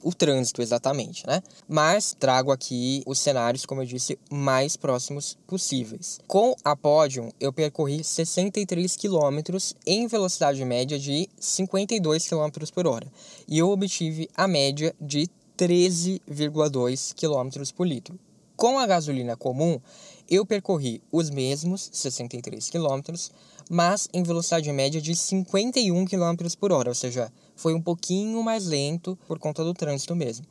o 0.05 0.13
trânsito 0.13 0.61
exatamente, 0.61 1.27
né? 1.27 1.43
Mas 1.67 2.15
trago 2.17 2.53
aqui 2.53 3.03
os 3.07 3.19
cenários, 3.19 3.65
como 3.65 3.81
eu 3.81 3.87
disse, 3.87 4.19
mais 4.31 4.77
próximos 4.77 5.37
possíveis. 5.47 6.21
Com 6.29 6.55
a 6.63 6.77
Podium, 6.77 7.31
eu 7.41 7.53
percorri 7.53 8.05
63 8.05 8.97
km 8.97 9.57
em 9.87 10.07
velocidade 10.07 10.63
média 10.65 10.99
de 10.99 11.29
52 11.41 12.29
km 12.29 12.51
por 12.73 12.87
hora 12.87 13.07
e 13.49 13.59
eu 13.59 13.71
obtive 13.71 14.29
a 14.37 14.47
média 14.47 14.95
de 15.01 15.27
13,2 15.57 17.15
km 17.15 17.73
por 17.75 17.87
litro. 17.87 18.19
Com 18.57 18.79
a 18.79 18.87
gasolina 18.87 19.37
comum, 19.37 19.81
eu 20.31 20.45
percorri 20.47 21.03
os 21.11 21.31
mesmos 21.31 21.91
63 21.93 22.71
km, 22.71 23.15
mas 23.71 24.09
em 24.13 24.23
velocidade 24.23 24.71
média 24.73 25.01
de 25.01 25.15
51 25.17 26.05
km 26.05 26.37
por 26.59 26.73
hora, 26.73 26.91
ou 26.91 26.95
seja, 26.95 27.33
foi 27.55 27.75
um 27.75 27.81
pouquinho 27.81 28.43
mais 28.43 28.67
lento 28.67 29.19
por 29.27 29.39
conta 29.39 29.63
do 29.65 29.75
trânsito 29.75 30.15
mesmo. 30.15 30.47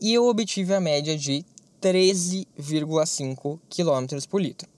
E 0.00 0.12
eu 0.12 0.26
obtive 0.26 0.74
a 0.74 0.80
média 0.80 1.16
de 1.16 1.44
13,5 1.80 3.58
km 3.68 4.26
por 4.28 4.40
litro. 4.40 4.68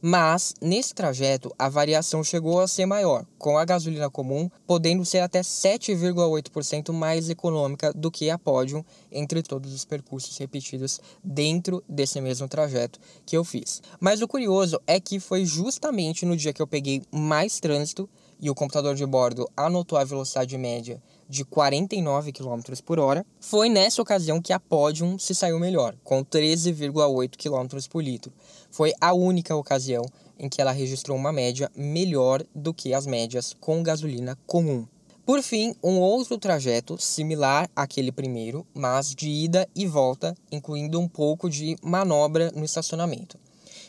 Mas, 0.00 0.54
nesse 0.60 0.94
trajeto, 0.94 1.52
a 1.58 1.68
variação 1.68 2.22
chegou 2.22 2.60
a 2.60 2.68
ser 2.68 2.86
maior, 2.86 3.24
com 3.38 3.56
a 3.58 3.64
gasolina 3.64 4.10
comum 4.10 4.48
podendo 4.66 5.04
ser 5.04 5.20
até 5.20 5.40
7,8% 5.40 6.92
mais 6.92 7.30
econômica 7.30 7.92
do 7.92 8.10
que 8.10 8.28
a 8.30 8.38
Podium 8.38 8.84
entre 9.10 9.42
todos 9.42 9.72
os 9.72 9.84
percursos 9.84 10.36
repetidos 10.36 11.00
dentro 11.24 11.82
desse 11.88 12.20
mesmo 12.20 12.46
trajeto 12.46 13.00
que 13.24 13.36
eu 13.36 13.42
fiz. 13.42 13.82
Mas 13.98 14.20
o 14.20 14.28
curioso 14.28 14.80
é 14.86 15.00
que 15.00 15.18
foi 15.18 15.44
justamente 15.44 16.26
no 16.26 16.36
dia 16.36 16.52
que 16.52 16.62
eu 16.62 16.66
peguei 16.66 17.02
mais 17.10 17.58
trânsito 17.58 18.08
e 18.40 18.50
o 18.50 18.54
computador 18.54 18.94
de 18.94 19.04
bordo 19.06 19.48
anotou 19.56 19.98
a 19.98 20.04
velocidade 20.04 20.56
média 20.56 21.02
de 21.28 21.44
49 21.44 22.32
km 22.32 22.60
por 22.84 22.98
hora, 22.98 23.26
foi 23.40 23.68
nessa 23.68 24.00
ocasião 24.00 24.40
que 24.40 24.52
a 24.52 24.60
Podium 24.60 25.18
se 25.18 25.34
saiu 25.34 25.58
melhor, 25.58 25.96
com 26.04 26.24
13,8 26.24 27.36
km 27.36 27.88
por 27.90 28.02
litro. 28.02 28.32
Foi 28.70 28.92
a 29.00 29.12
única 29.12 29.54
ocasião 29.54 30.04
em 30.38 30.48
que 30.48 30.60
ela 30.60 30.72
registrou 30.72 31.16
uma 31.16 31.32
média 31.32 31.70
melhor 31.74 32.44
do 32.54 32.72
que 32.72 32.94
as 32.94 33.06
médias 33.06 33.54
com 33.58 33.82
gasolina 33.82 34.38
comum. 34.46 34.86
Por 35.24 35.42
fim, 35.42 35.74
um 35.82 35.98
outro 35.98 36.38
trajeto 36.38 36.96
similar 37.00 37.68
àquele 37.74 38.12
primeiro, 38.12 38.64
mas 38.72 39.12
de 39.12 39.28
ida 39.28 39.68
e 39.74 39.84
volta, 39.84 40.36
incluindo 40.52 41.00
um 41.00 41.08
pouco 41.08 41.50
de 41.50 41.76
manobra 41.82 42.52
no 42.54 42.64
estacionamento. 42.64 43.36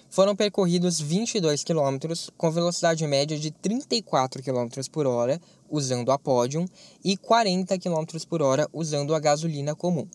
Foram 0.09 0.35
percorridos 0.35 1.01
22 1.01 1.63
km 1.63 1.97
com 2.37 2.49
velocidade 2.49 3.05
média 3.05 3.37
de 3.37 3.51
34 3.51 4.41
km 4.41 4.67
por 4.91 5.05
hora 5.05 5.39
usando 5.69 6.11
a 6.11 6.17
Podium 6.17 6.65
e 7.03 7.17
40 7.17 7.77
km 7.77 8.05
por 8.27 8.41
hora 8.41 8.67
usando 8.71 9.13
a 9.13 9.19
gasolina 9.19 9.75
comum. 9.75 10.07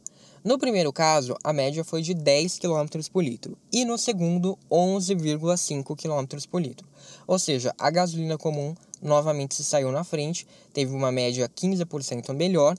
No 0.42 0.58
primeiro 0.58 0.92
caso, 0.92 1.36
a 1.44 1.52
média 1.52 1.84
foi 1.84 2.02
de 2.02 2.14
10 2.14 2.58
km 2.58 2.86
por 3.12 3.22
litro 3.22 3.56
e 3.70 3.84
no 3.84 3.96
segundo, 3.98 4.58
11,5 4.70 5.94
km 5.94 6.48
por 6.50 6.60
litro. 6.60 6.88
Ou 7.26 7.38
seja, 7.38 7.74
a 7.78 7.90
gasolina 7.90 8.38
comum 8.38 8.74
novamente 9.00 9.54
se 9.54 9.62
saiu 9.62 9.92
na 9.92 10.02
frente, 10.02 10.46
teve 10.72 10.92
uma 10.92 11.12
média 11.12 11.48
15% 11.48 12.32
melhor, 12.34 12.76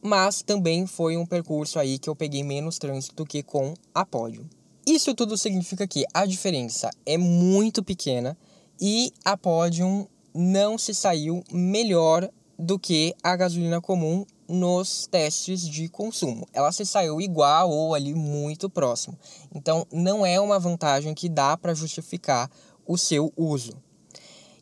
mas 0.00 0.40
também 0.40 0.86
foi 0.86 1.16
um 1.16 1.26
percurso 1.26 1.78
aí 1.78 1.98
que 1.98 2.08
eu 2.08 2.16
peguei 2.16 2.44
menos 2.44 2.78
trânsito 2.78 3.26
que 3.26 3.42
com 3.42 3.74
a 3.92 4.06
Podium. 4.06 4.46
Isso 4.86 5.14
tudo 5.14 5.36
significa 5.38 5.86
que 5.86 6.04
a 6.12 6.26
diferença 6.26 6.90
é 7.06 7.16
muito 7.16 7.82
pequena 7.82 8.36
e 8.78 9.12
a 9.24 9.34
Podium 9.34 10.06
não 10.34 10.76
se 10.76 10.92
saiu 10.92 11.42
melhor 11.50 12.28
do 12.58 12.78
que 12.78 13.14
a 13.22 13.34
gasolina 13.34 13.80
comum 13.80 14.26
nos 14.46 15.06
testes 15.06 15.66
de 15.66 15.88
consumo. 15.88 16.46
Ela 16.52 16.70
se 16.70 16.84
saiu 16.84 17.18
igual 17.18 17.70
ou 17.70 17.94
ali 17.94 18.14
muito 18.14 18.68
próximo. 18.68 19.18
Então 19.54 19.86
não 19.90 20.24
é 20.24 20.38
uma 20.38 20.58
vantagem 20.58 21.14
que 21.14 21.30
dá 21.30 21.56
para 21.56 21.74
justificar 21.74 22.50
o 22.86 22.98
seu 22.98 23.32
uso. 23.36 23.72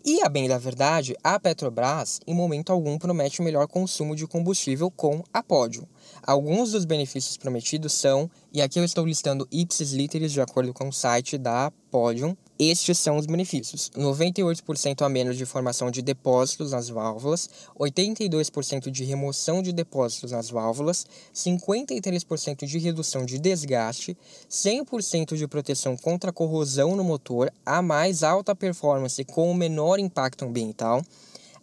E 0.04 0.20
a 0.20 0.28
bem 0.28 0.48
da 0.48 0.58
verdade, 0.58 1.16
a 1.22 1.38
Petrobras 1.38 2.18
em 2.26 2.34
momento 2.34 2.72
algum 2.72 2.98
promete 2.98 3.40
o 3.40 3.44
melhor 3.44 3.68
consumo 3.68 4.16
de 4.16 4.26
combustível 4.26 4.90
com 4.90 5.22
a 5.32 5.44
Pódio. 5.44 5.88
Alguns 6.26 6.72
dos 6.72 6.84
benefícios 6.84 7.36
prometidos 7.36 7.92
são, 7.92 8.28
e 8.52 8.60
aqui 8.60 8.80
eu 8.80 8.84
estou 8.84 9.06
listando 9.06 9.46
ipsis 9.52 9.92
literis 9.92 10.32
de 10.32 10.40
acordo 10.40 10.74
com 10.74 10.88
o 10.88 10.92
site 10.92 11.38
da 11.38 11.70
Podium, 11.88 12.36
estes 12.58 12.98
são 12.98 13.16
os 13.16 13.26
benefícios: 13.26 13.90
98% 13.96 15.02
a 15.02 15.08
menos 15.08 15.36
de 15.36 15.46
formação 15.46 15.90
de 15.90 16.02
depósitos 16.02 16.72
nas 16.72 16.88
válvulas, 16.88 17.48
82% 17.78 18.90
de 18.90 19.04
remoção 19.04 19.62
de 19.62 19.72
depósitos 19.72 20.32
nas 20.32 20.50
válvulas, 20.50 21.06
53% 21.34 22.66
de 22.66 22.78
redução 22.78 23.24
de 23.24 23.38
desgaste, 23.38 24.16
100% 24.50 25.36
de 25.36 25.48
proteção 25.48 25.96
contra 25.96 26.32
corrosão 26.32 26.94
no 26.94 27.04
motor, 27.04 27.52
a 27.64 27.80
mais 27.82 28.22
alta 28.22 28.54
performance 28.54 29.24
com 29.24 29.50
o 29.50 29.54
menor 29.54 29.98
impacto 29.98 30.44
ambiental, 30.44 31.02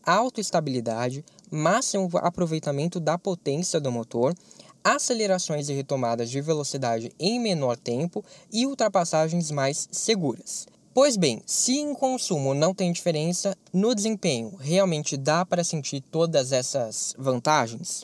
autoestabilidade, 0.05 1.23
máximo 1.51 2.09
aproveitamento 2.15 2.99
da 2.99 3.17
potência 3.17 3.79
do 3.79 3.91
motor, 3.91 4.35
acelerações 4.83 5.69
e 5.69 5.73
retomadas 5.73 6.29
de 6.29 6.41
velocidade 6.41 7.11
em 7.19 7.39
menor 7.39 7.77
tempo 7.77 8.23
e 8.51 8.65
ultrapassagens 8.65 9.51
mais 9.51 9.87
seguras. 9.91 10.67
Pois 11.01 11.15
bem, 11.15 11.41
se 11.45 11.77
em 11.77 11.93
consumo 11.93 12.53
não 12.53 12.73
tem 12.73 12.91
diferença, 12.91 13.55
no 13.71 13.95
desempenho 13.95 14.57
realmente 14.59 15.15
dá 15.15 15.45
para 15.45 15.63
sentir 15.63 16.01
todas 16.01 16.51
essas 16.51 17.15
vantagens? 17.17 18.03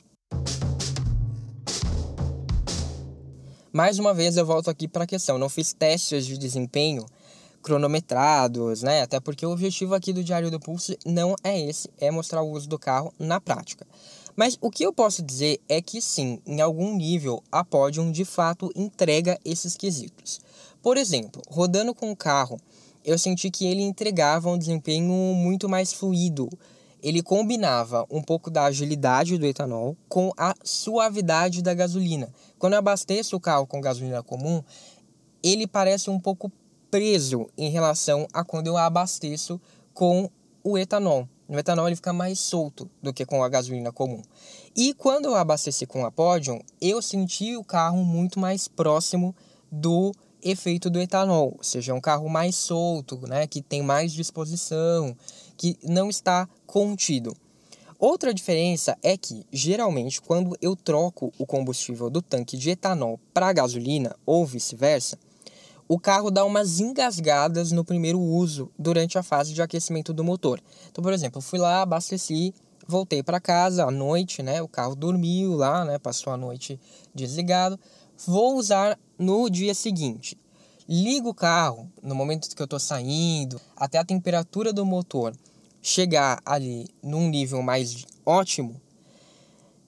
Mais 3.73 3.99
uma 3.99 4.13
vez 4.13 4.37
eu 4.37 4.45
volto 4.45 4.69
aqui 4.69 4.87
para 4.87 5.03
a 5.03 5.07
questão, 5.07 5.37
não 5.37 5.49
fiz 5.49 5.73
testes 5.73 6.25
de 6.25 6.37
desempenho 6.37 7.05
cronometrados, 7.61 8.81
né? 8.81 9.01
Até 9.01 9.19
porque 9.19 9.45
o 9.45 9.51
objetivo 9.51 9.93
aqui 9.93 10.13
do 10.13 10.23
Diário 10.23 10.49
do 10.49 10.57
Pulso 10.57 10.95
não 11.05 11.35
é 11.43 11.59
esse, 11.59 11.89
é 11.99 12.09
mostrar 12.09 12.43
o 12.43 12.49
uso 12.49 12.69
do 12.69 12.79
carro 12.79 13.13
na 13.19 13.41
prática. 13.41 13.85
Mas 14.37 14.57
o 14.61 14.71
que 14.71 14.83
eu 14.83 14.93
posso 14.93 15.21
dizer 15.21 15.59
é 15.67 15.81
que 15.81 16.01
sim, 16.01 16.39
em 16.45 16.61
algum 16.61 16.95
nível 16.95 17.43
a 17.51 17.61
Podium 17.61 18.09
de 18.09 18.23
fato 18.23 18.71
entrega 18.73 19.37
esses 19.43 19.75
quesitos. 19.75 20.39
Por 20.81 20.95
exemplo, 20.95 21.41
rodando 21.49 21.93
com 21.93 22.09
o 22.09 22.15
carro 22.15 22.57
eu 23.05 23.19
senti 23.19 23.51
que 23.51 23.67
ele 23.67 23.83
entregava 23.83 24.49
um 24.49 24.57
desempenho 24.57 25.13
muito 25.35 25.69
mais 25.69 25.93
fluido. 25.93 26.49
Ele 27.03 27.21
combinava 27.21 28.03
um 28.09 28.19
pouco 28.19 28.49
da 28.49 28.65
agilidade 28.65 29.37
do 29.37 29.45
etanol 29.45 29.95
com 30.09 30.31
a 30.35 30.55
suavidade 30.63 31.61
da 31.61 31.75
gasolina. 31.75 32.33
Quando 32.57 32.73
eu 32.73 32.79
abasteço 32.79 33.35
o 33.35 33.39
carro 33.39 33.67
com 33.67 33.79
gasolina 33.79 34.23
comum, 34.23 34.63
ele 35.43 35.67
parece 35.67 36.09
um 36.09 36.19
pouco 36.19 36.51
preso 36.89 37.47
em 37.55 37.69
relação 37.69 38.27
a 38.33 38.43
quando 38.43 38.67
eu 38.67 38.75
abasteço 38.75 39.61
com 39.93 40.27
o 40.63 40.75
etanol. 40.75 41.29
No 41.47 41.59
etanol 41.59 41.87
ele 41.87 41.95
fica 41.95 42.11
mais 42.11 42.39
solto 42.39 42.89
do 43.03 43.13
que 43.13 43.23
com 43.23 43.43
a 43.43 43.49
gasolina 43.49 43.91
comum. 43.91 44.23
E 44.75 44.95
quando 44.95 45.25
eu 45.25 45.35
abasteci 45.35 45.85
com 45.85 46.03
a 46.03 46.11
Podium, 46.11 46.59
eu 46.81 47.03
senti 47.03 47.55
o 47.55 47.63
carro 47.63 48.03
muito 48.03 48.39
mais 48.39 48.67
próximo 48.67 49.35
do 49.71 50.11
efeito 50.45 50.89
do 50.89 51.01
etanol, 51.01 51.55
ou 51.57 51.63
seja, 51.63 51.91
é 51.91 51.95
um 51.95 51.99
carro 51.99 52.29
mais 52.29 52.55
solto, 52.55 53.19
né, 53.27 53.47
que 53.47 53.61
tem 53.61 53.81
mais 53.81 54.13
disposição, 54.13 55.17
que 55.57 55.75
não 55.83 56.09
está 56.09 56.47
contido. 56.67 57.35
Outra 57.97 58.33
diferença 58.33 58.95
é 59.01 59.17
que, 59.17 59.45
geralmente, 59.51 60.21
quando 60.21 60.55
eu 60.61 60.75
troco 60.75 61.33
o 61.39 61.45
combustível 61.45 62.09
do 62.09 62.21
tanque 62.21 62.57
de 62.57 62.69
etanol 62.69 63.19
para 63.33 63.51
gasolina 63.51 64.15
ou 64.25 64.45
vice-versa, 64.45 65.17
o 65.87 65.99
carro 65.99 66.29
dá 66.29 66.43
umas 66.43 66.79
engasgadas 66.79 67.71
no 67.71 67.85
primeiro 67.85 68.19
uso 68.19 68.69
durante 68.77 69.17
a 69.17 69.23
fase 69.23 69.53
de 69.53 69.61
aquecimento 69.61 70.13
do 70.13 70.23
motor. 70.23 70.61
Então, 70.91 71.03
por 71.03 71.13
exemplo, 71.13 71.41
fui 71.41 71.59
lá, 71.59 71.81
abasteci, 71.81 72.53
voltei 72.87 73.23
para 73.23 73.39
casa 73.39 73.85
à 73.85 73.91
noite, 73.91 74.43
né? 74.43 74.61
O 74.61 74.67
carro 74.67 74.95
dormiu 74.95 75.55
lá, 75.55 75.85
né? 75.85 75.97
Passou 75.97 76.33
a 76.33 76.37
noite 76.37 76.79
desligado. 77.13 77.79
Vou 78.25 78.57
usar 78.57 78.97
no 79.17 79.49
dia 79.49 79.73
seguinte. 79.73 80.37
Ligo 80.87 81.29
o 81.29 81.33
carro 81.33 81.91
no 82.03 82.13
momento 82.13 82.53
que 82.55 82.61
eu 82.61 82.65
estou 82.65 82.79
saindo, 82.79 83.59
até 83.75 83.97
a 83.97 84.05
temperatura 84.05 84.71
do 84.71 84.85
motor 84.85 85.35
chegar 85.81 86.41
ali 86.45 86.87
num 87.01 87.29
nível 87.29 87.61
mais 87.61 88.05
ótimo, 88.25 88.79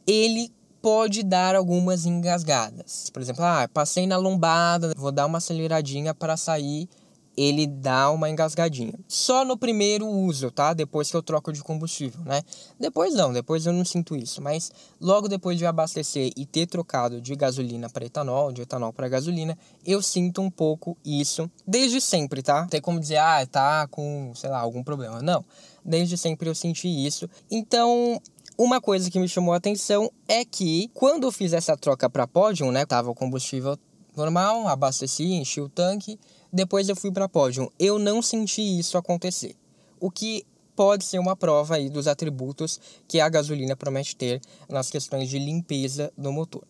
ele 0.06 0.52
pode 0.82 1.24
dar 1.24 1.56
algumas 1.56 2.06
engasgadas. 2.06 3.10
Por 3.10 3.22
exemplo, 3.22 3.44
ah, 3.44 3.68
passei 3.74 4.08
na 4.08 4.16
lombada, 4.18 4.94
vou 4.96 5.12
dar 5.12 5.26
uma 5.26 5.40
aceleradinha 5.40 6.14
para 6.14 6.38
sair, 6.38 6.88
ele 7.38 7.68
dá 7.68 8.10
uma 8.10 8.30
engasgadinha. 8.30 8.94
Só 9.08 9.46
no 9.46 9.56
primeiro 9.56 10.08
uso, 10.08 10.50
tá? 10.50 10.74
Depois 10.74 11.12
que 11.12 11.16
eu 11.16 11.22
troco 11.22 11.54
de 11.54 11.62
combustível, 11.62 12.20
né? 12.26 12.42
Depois 12.80 13.14
não, 13.14 13.32
depois 13.32 13.66
eu 13.66 13.74
não 13.74 13.86
sinto 13.86 14.16
isso, 14.16 14.42
mas 14.42 14.72
logo 15.00 15.28
depois 15.28 15.58
de 15.58 15.66
abastecer 15.66 16.32
e 16.36 16.46
ter 16.46 16.66
trocado 16.66 17.22
de 17.22 17.36
gasolina 17.36 17.90
para 17.90 18.06
etanol, 18.06 18.52
de 18.52 18.64
etanol 18.64 18.92
para 18.92 19.08
gasolina, 19.08 19.58
eu 19.86 20.02
sinto 20.02 20.42
um 20.42 20.50
pouco 20.50 20.98
isso 21.06 21.50
desde 21.66 22.02
sempre, 22.02 22.42
tá? 22.42 22.66
Tem 22.66 22.82
como 22.82 23.00
dizer, 23.00 23.18
ah, 23.18 23.46
tá 23.46 23.88
com, 23.88 24.32
sei 24.36 24.50
lá, 24.50 24.60
algum 24.60 24.84
problema. 24.84 25.22
Não 25.22 25.46
desde 25.88 26.18
sempre 26.18 26.50
eu 26.50 26.54
senti 26.54 26.88
isso. 26.88 27.30
Então, 27.50 28.22
uma 28.58 28.82
coisa 28.82 29.10
que 29.10 29.20
me 29.20 29.30
chamou 29.30 29.54
a 29.54 29.58
atenção 29.58 30.12
é 30.28 30.44
que 30.44 30.90
quando 30.94 31.26
eu 31.26 31.32
fiz 31.32 31.54
essa 31.54 31.78
troca 31.78 32.10
para 32.10 32.28
Podium, 32.28 32.72
né, 32.72 32.86
tava 32.86 33.10
o 33.10 33.16
combustível 33.16 33.78
normal, 34.16 34.68
abasteci, 34.68 35.24
enchi 35.24 35.62
o 35.62 35.70
tanque, 35.70 36.20
depois 36.52 36.90
eu 36.90 36.96
fui 36.96 37.12
para 37.12 37.30
Podium. 37.30 37.70
Eu 37.80 38.00
não 38.00 38.22
senti 38.22 38.62
isso 38.80 38.98
acontecer. 38.98 39.56
O 40.00 40.12
que 40.12 40.46
pode 40.76 41.06
ser 41.06 41.18
uma 41.18 41.36
prova 41.36 41.76
aí 41.76 41.90
dos 41.90 42.08
atributos 42.08 42.80
que 43.08 43.20
a 43.20 43.28
gasolina 43.28 43.76
promete 43.76 44.16
ter 44.16 44.40
nas 44.70 44.92
questões 44.92 45.28
de 45.28 45.40
limpeza 45.40 46.14
do 46.16 46.32
motor. 46.32 46.64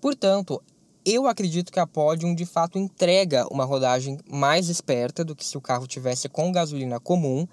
Portanto, 0.00 0.62
eu 1.04 1.26
acredito 1.26 1.72
que 1.72 1.80
a 1.80 1.86
Podium 1.86 2.34
de 2.34 2.44
fato 2.44 2.78
entrega 2.78 3.46
uma 3.50 3.64
rodagem 3.64 4.18
mais 4.30 4.68
esperta 4.68 5.24
do 5.24 5.34
que 5.34 5.46
se 5.46 5.56
o 5.56 5.60
carro 5.62 5.86
tivesse 5.86 6.28
com 6.28 6.52
gasolina 6.52 7.00
comum 7.00 7.48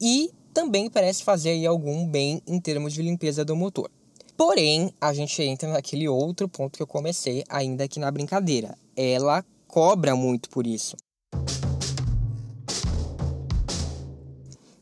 e 0.00 0.30
também 0.54 0.88
parece 0.88 1.22
fazer 1.22 1.50
aí 1.50 1.66
algum 1.66 2.06
bem 2.08 2.40
em 2.46 2.58
termos 2.58 2.94
de 2.94 3.02
limpeza 3.02 3.44
do 3.44 3.54
motor. 3.54 3.90
Porém, 4.36 4.92
a 4.98 5.12
gente 5.12 5.42
entra 5.42 5.68
naquele 5.68 6.08
outro 6.08 6.48
ponto 6.48 6.76
que 6.76 6.82
eu 6.82 6.86
comecei 6.86 7.44
ainda 7.48 7.84
aqui 7.84 8.00
na 8.00 8.10
brincadeira. 8.10 8.76
Ela 8.96 9.44
cobra 9.66 10.14
muito 10.14 10.48
por 10.48 10.66
isso. 10.66 10.96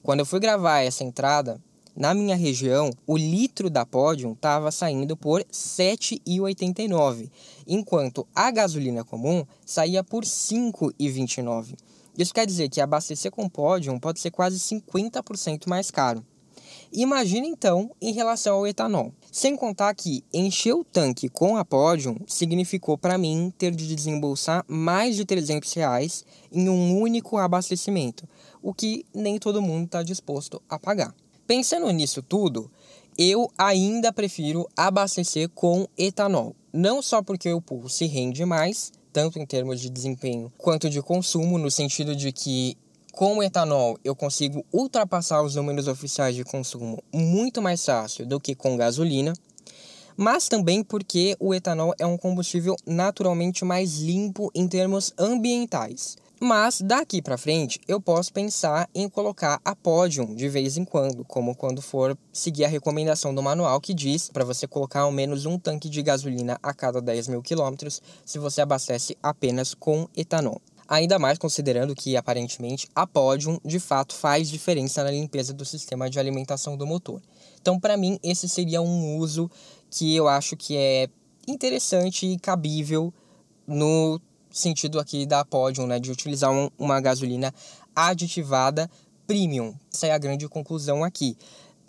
Quando 0.03 0.21
eu 0.21 0.27
fui 0.27 0.41
gravar 0.41 0.81
essa 0.81 1.05
entrada, 1.05 1.61
na 1.95 2.15
minha 2.15 2.35
região, 2.35 2.91
o 3.07 3.17
litro 3.17 3.69
da 3.69 3.85
Podium 3.85 4.33
estava 4.33 4.73
saindo 4.73 5.17
por 5.17 5.41
R$ 5.41 5.47
7,89, 5.53 7.31
enquanto 7.67 8.27
a 8.35 8.51
gasolina 8.51 9.05
comum 9.05 9.45
saía 9.65 10.03
por 10.03 10.25
R$ 10.25 10.29
5,29. 10.29 11.75
Isso 12.17 12.35
quer 12.35 12.47
dizer 12.47 12.69
que 12.69 12.81
abastecer 12.81 13.31
com 13.31 13.49
Podium 13.49 13.99
pode 13.99 14.21
ser 14.21 14.31
quase 14.31 14.59
50% 14.59 15.69
mais 15.69 15.91
caro. 15.91 16.25
Imagine 16.95 17.49
então 17.49 17.91
em 18.03 18.13
relação 18.13 18.57
ao 18.57 18.67
etanol. 18.67 19.15
Sem 19.31 19.57
contar 19.57 19.95
que 19.95 20.23
encher 20.31 20.75
o 20.75 20.85
tanque 20.85 21.27
com 21.27 21.57
a 21.57 21.65
Podium 21.65 22.19
significou 22.27 22.99
para 22.99 23.17
mim 23.17 23.51
ter 23.57 23.75
de 23.75 23.95
desembolsar 23.95 24.63
mais 24.69 25.17
de 25.17 25.25
300 25.25 25.73
reais 25.73 26.23
em 26.53 26.69
um 26.69 27.01
único 27.01 27.39
abastecimento, 27.39 28.29
o 28.63 28.75
que 28.75 29.07
nem 29.15 29.39
todo 29.39 29.63
mundo 29.63 29.87
está 29.87 30.03
disposto 30.03 30.61
a 30.69 30.79
pagar. 30.79 31.15
Pensando 31.47 31.91
nisso 31.91 32.23
tudo, 32.23 32.71
eu 33.17 33.51
ainda 33.57 34.13
prefiro 34.13 34.69
abastecer 34.77 35.49
com 35.49 35.87
etanol. 35.97 36.55
Não 36.71 37.01
só 37.01 37.23
porque 37.23 37.51
o 37.51 37.63
pool 37.63 37.89
se 37.89 38.05
rende 38.05 38.45
mais, 38.45 38.93
tanto 39.11 39.39
em 39.39 39.47
termos 39.47 39.81
de 39.81 39.89
desempenho 39.89 40.53
quanto 40.59 40.91
de 40.91 41.01
consumo, 41.01 41.57
no 41.57 41.71
sentido 41.71 42.15
de 42.15 42.33
que 42.33 42.77
com 43.13 43.37
o 43.37 43.43
etanol 43.43 43.99
eu 44.03 44.17
consigo 44.17 44.65
ultrapassar 44.73 45.43
os 45.43 45.55
números 45.55 45.87
oficiais 45.87 46.35
de 46.35 46.45
consumo 46.45 47.05
muito 47.13 47.61
mais 47.61 47.85
fácil 47.85 48.27
do 48.27 48.41
que 48.41 48.55
com 48.55 48.75
gasolina, 48.75 49.35
mas 50.17 50.49
também 50.49 50.83
porque 50.83 51.37
o 51.39 51.55
etanol 51.55 51.95
é 51.99 52.07
um 52.07 52.17
combustível 52.17 52.75
naturalmente 52.87 53.67
mais 53.67 53.99
limpo 53.99 54.51
em 54.55 54.67
termos 54.67 55.13
ambientais. 55.19 56.17
Mas 56.41 56.81
daqui 56.81 57.23
para 57.23 57.39
frente 57.39 57.79
eu 57.87 58.01
posso 58.01 58.33
pensar 58.33 58.89
em 58.95 59.09
colocar 59.09 59.61
a 59.65 59.77
Podium 59.77 60.35
de 60.35 60.49
vez 60.49 60.77
em 60.77 60.85
quando, 60.85 61.25
como 61.25 61.55
quando 61.55 61.81
for 61.81 62.19
seguir 62.33 62.65
a 62.65 62.69
recomendação 62.69 63.33
do 63.33 63.43
manual 63.43 63.81
que 63.81 63.95
diz 63.95 64.29
para 64.29 64.45
você 64.45 64.67
colocar 64.67 65.03
ao 65.03 65.13
menos 65.13 65.47
um 65.47 65.57
tanque 65.57 65.89
de 65.89 66.03
gasolina 66.03 66.59
a 66.61 66.75
cada 66.75 67.01
10 67.01 67.29
mil 67.29 67.43
quilômetros 67.43 68.03
se 68.25 68.39
você 68.41 68.61
abastece 68.61 69.17
apenas 69.23 69.73
com 69.73 70.09
etanol. 70.17 70.61
Ainda 70.89 71.19
mais 71.19 71.39
considerando 71.39 71.95
que 71.95 72.17
aparentemente 72.17 72.89
a 72.95 73.07
Podium 73.07 73.59
de 73.65 73.79
fato 73.79 74.15
faz 74.15 74.51
diferença 74.51 75.03
na 75.03 75.11
limpeza 75.11 75.53
do 75.53 75.65
sistema 75.65 76.11
de 76.11 76.19
alimentação 76.19 76.77
do 76.77 76.87
motor. 76.87 77.21
Então, 77.61 77.79
para 77.79 77.97
mim, 77.97 78.19
esse 78.23 78.49
seria 78.49 78.83
um 78.83 79.17
uso 79.17 79.51
que 79.91 80.15
eu 80.15 80.29
acho 80.29 80.57
que 80.57 80.77
é 80.77 81.09
interessante 81.47 82.27
e 82.27 82.39
cabível 82.39 83.13
no 83.67 84.21
sentido 84.51 84.99
aqui 84.99 85.25
da 85.25 85.45
Podium, 85.45 85.87
né, 85.87 85.99
de 85.99 86.11
utilizar 86.11 86.51
um, 86.51 86.69
uma 86.79 87.01
gasolina 87.01 87.55
aditivada 87.95 88.91
premium. 89.27 89.75
Essa 89.93 90.09
é 90.09 90.13
a 90.13 90.19
grande 90.19 90.49
conclusão 90.49 91.03
aqui. 91.05 91.37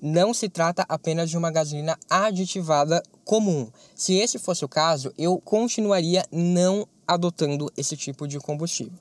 Não 0.01 0.33
se 0.33 0.49
trata 0.49 0.85
apenas 0.87 1.29
de 1.29 1.37
uma 1.37 1.49
gasolina 1.49 1.97
aditivada 2.09 3.01
comum. 3.23 3.69
Se 3.95 4.13
esse 4.15 4.37
fosse 4.37 4.65
o 4.65 4.69
caso, 4.69 5.13
eu 5.17 5.39
continuaria 5.39 6.25
não 6.31 6.87
adotando 7.07 7.71
esse 7.77 7.95
tipo 7.97 8.27
de 8.27 8.39
combustível. 8.39 8.97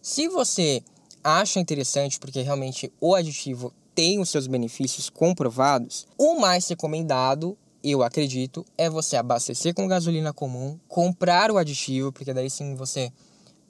Se 0.00 0.28
você 0.28 0.82
acha 1.22 1.60
interessante, 1.60 2.18
porque 2.18 2.40
realmente 2.40 2.92
o 3.00 3.14
aditivo 3.14 3.72
tem 3.94 4.18
os 4.18 4.30
seus 4.30 4.46
benefícios 4.46 5.10
comprovados, 5.10 6.06
o 6.18 6.40
mais 6.40 6.66
recomendado 6.68 7.56
eu 7.84 8.02
acredito, 8.02 8.64
é 8.78 8.88
você 8.88 9.16
abastecer 9.16 9.74
com 9.74 9.88
gasolina 9.88 10.32
comum, 10.32 10.78
comprar 10.86 11.50
o 11.50 11.58
aditivo, 11.58 12.12
porque 12.12 12.32
daí 12.32 12.48
sim 12.48 12.76
você 12.76 13.12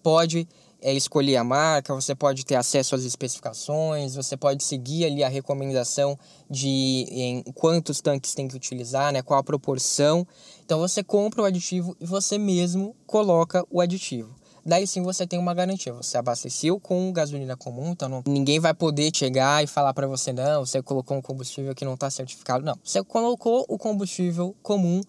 pode 0.02 0.46
é, 0.82 0.92
escolher 0.92 1.36
a 1.36 1.44
marca, 1.44 1.94
você 1.94 2.14
pode 2.14 2.44
ter 2.44 2.56
acesso 2.56 2.94
às 2.94 3.04
especificações, 3.04 4.14
você 4.14 4.36
pode 4.36 4.64
seguir 4.64 5.06
ali 5.06 5.22
a 5.22 5.28
recomendação 5.28 6.18
de 6.50 7.06
em 7.08 7.42
quantos 7.54 8.00
tanques 8.00 8.34
tem 8.34 8.48
que 8.48 8.56
utilizar, 8.56 9.12
né, 9.12 9.22
qual 9.22 9.40
a 9.40 9.44
proporção. 9.44 10.26
Então 10.64 10.78
você 10.78 11.02
compra 11.02 11.42
o 11.42 11.44
aditivo 11.44 11.96
e 12.00 12.04
você 12.04 12.36
mesmo 12.36 12.94
coloca 13.06 13.64
o 13.70 13.80
aditivo 13.80 14.42
daí 14.64 14.86
sim 14.86 15.02
você 15.02 15.26
tem 15.26 15.38
uma 15.38 15.54
garantia. 15.54 15.92
Você 15.92 16.16
abasteceu 16.16 16.78
com 16.80 17.12
gasolina 17.12 17.56
comum, 17.56 17.90
então 17.90 18.08
não, 18.08 18.22
ninguém 18.26 18.58
vai 18.60 18.72
poder 18.72 19.10
chegar 19.14 19.62
e 19.62 19.66
falar 19.66 19.92
para 19.92 20.06
você, 20.06 20.32
não, 20.32 20.64
você 20.64 20.82
colocou 20.82 21.16
um 21.16 21.22
combustível 21.22 21.74
que 21.74 21.84
não 21.84 21.94
está 21.94 22.08
certificado. 22.10 22.64
Não, 22.64 22.78
você 22.82 23.02
colocou 23.02 23.64
o 23.68 23.76
combustível 23.76 24.54
comum 24.62 25.00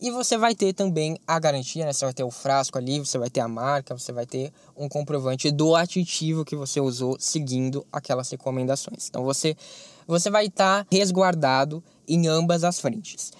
e 0.00 0.10
você 0.10 0.36
vai 0.36 0.54
ter 0.54 0.72
também 0.72 1.18
a 1.26 1.38
garantia, 1.38 1.86
né? 1.86 1.92
Você 1.92 2.04
vai 2.04 2.14
ter 2.14 2.24
o 2.24 2.30
frasco 2.30 2.78
ali, 2.78 2.98
você 2.98 3.18
vai 3.18 3.30
ter 3.30 3.40
a 3.40 3.48
marca, 3.48 3.96
você 3.96 4.12
vai 4.12 4.26
ter 4.26 4.52
um 4.76 4.88
comprovante 4.88 5.50
do 5.50 5.74
aditivo 5.74 6.44
que 6.44 6.56
você 6.56 6.80
usou 6.80 7.16
seguindo 7.18 7.86
aquelas 7.92 8.30
recomendações. 8.30 9.08
Então 9.08 9.24
você, 9.24 9.56
você 10.06 10.30
vai 10.30 10.46
estar 10.46 10.84
tá 10.84 10.88
resguardado 10.90 11.82
em 12.06 12.26
ambas 12.26 12.64
as 12.64 12.80
frentes. 12.80 13.32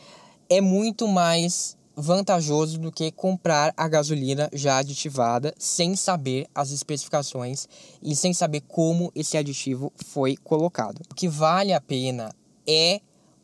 É 0.49 0.61
muito 0.61 1.07
mais 1.07 1.77
vantajoso 1.97 2.79
do 2.79 2.93
que 2.93 3.11
comprar 3.11 3.73
a 3.75 3.89
gasolina 3.89 4.51
já 4.53 4.79
aditivada 4.79 5.55
sem 5.59 5.97
saber 5.97 6.47
as 6.55 6.71
especificações 6.71 7.67
e 8.03 8.15
sem 8.15 8.35
saber 8.35 8.61
como 8.69 9.11
esse 9.15 9.39
aditivo 9.39 9.91
foi 10.05 10.37
colocado. 10.37 11.01
O 11.11 11.15
que 11.15 11.27
vale 11.27 11.73
a 11.73 11.81
pena 11.81 12.35
é 12.67 13.01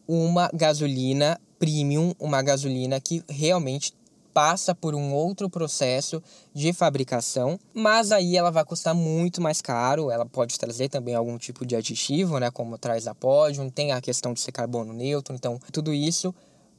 uma 0.07 0.51
gasolina 0.53 1.41
premium, 1.63 2.13
uma 2.19 2.43
gasolina 2.43 3.01
que 3.01 3.23
realmente 3.29 3.95
passa 4.35 4.75
por 4.75 4.97
um 4.97 5.13
outro 5.13 5.49
processo 5.49 6.21
de 6.53 6.73
fabricação, 6.73 7.57
mas 7.73 8.11
aí 8.11 8.37
ela 8.37 8.51
vai 8.51 8.65
custar 8.65 8.97
muito 8.97 9.41
mais 9.41 9.63
caro. 9.63 10.11
Ela 10.11 10.27
pode 10.27 10.59
trazer 10.59 10.89
também 10.89 11.15
algum 11.15 11.39
tipo 11.39 11.65
de 11.65 11.77
aditivo, 11.77 12.41
né, 12.41 12.51
como 12.51 12.77
traz 12.77 13.07
a 13.07 13.15
Podium, 13.15 13.71
tem 13.71 13.93
a 13.93 14.01
questão 14.01 14.35
de 14.35 14.41
ser 14.41 14.51
carbono 14.51 14.93
neutro, 14.93 15.37
então 15.37 15.57
tudo 15.71 15.95
isso 15.95 16.35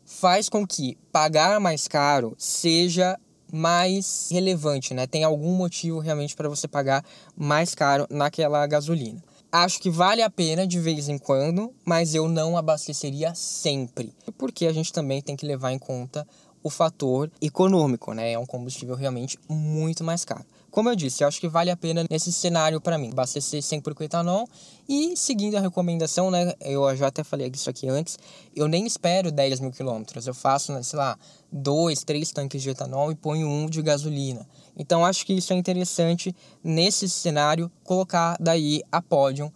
faz 0.06 0.50
com 0.50 0.68
que 0.68 0.98
pagar 1.14 1.62
mais 1.62 1.88
caro 1.88 2.36
seja 2.38 3.18
mais 3.50 4.28
relevante, 4.34 4.94
né? 4.94 5.08
Tem 5.08 5.24
algum 5.24 5.54
motivo 5.54 6.00
realmente 6.00 6.36
para 6.36 6.50
você 6.50 6.68
pagar 6.68 7.06
mais 7.38 7.74
caro 7.74 8.06
naquela 8.10 8.68
gasolina. 8.68 9.24
Acho 9.56 9.80
que 9.80 9.92
vale 9.92 10.24
a 10.24 10.32
pena 10.32 10.66
de 10.66 10.80
vez 10.80 11.08
em 11.08 11.20
quando, 11.20 11.72
mas 11.86 12.16
eu 12.16 12.28
não 12.28 12.58
abasteceria 12.58 13.36
sempre, 13.36 14.12
porque 14.36 14.66
a 14.66 14.74
gente 14.74 14.92
também 14.92 15.22
tem 15.22 15.36
que 15.36 15.46
levar 15.46 15.72
em 15.72 15.78
conta 15.78 16.28
o 16.64 16.72
fator 16.72 17.30
econômico, 17.40 18.16
né? 18.16 18.32
É 18.32 18.40
um 18.40 18.48
combustível 18.48 18.96
realmente 18.96 19.38
muito 19.48 20.04
mais 20.04 20.26
caro. 20.26 20.44
Como 20.72 20.90
eu 20.90 20.96
disse, 20.96 21.24
eu 21.24 21.28
acho 21.28 21.40
que 21.40 21.48
vale 21.48 21.70
a 21.70 21.78
pena 21.78 22.04
nesse 22.10 22.34
cenário 22.34 22.82
para 22.82 22.98
mim, 22.98 23.12
abastecer 23.12 23.62
sempre 23.62 23.94
com 23.94 24.04
etanol 24.04 24.50
e 24.90 25.16
seguindo 25.16 25.56
a 25.56 25.60
recomendação, 25.60 26.32
né? 26.32 26.54
Eu 26.60 26.96
já 26.96 27.06
até 27.06 27.24
falei 27.24 27.52
isso 27.54 27.70
aqui 27.70 27.88
antes, 27.88 28.18
eu 28.56 28.68
nem 28.68 28.88
espero 28.88 29.32
10 29.32 29.60
mil 29.60 29.72
quilômetros, 29.72 30.26
eu 30.26 30.34
faço, 30.34 30.74
né, 30.74 30.82
sei 30.82 30.98
lá, 30.98 31.16
dois, 31.52 32.04
três 32.04 32.32
tanques 32.32 32.60
de 32.60 32.72
etanol 32.72 33.12
e 33.12 33.16
ponho 33.16 33.48
um 33.48 33.68
de 33.68 33.84
gasolina. 33.84 34.48
Então 34.78 35.06
acho 35.06 35.26
que 35.26 35.34
isso 35.34 35.54
é 35.54 35.56
interessante 35.56 36.36
nesse 36.64 37.08
cenário 37.08 37.72
colocar 37.84 38.38
daí 38.40 38.82
a 38.92 39.02
Podium, 39.02 39.52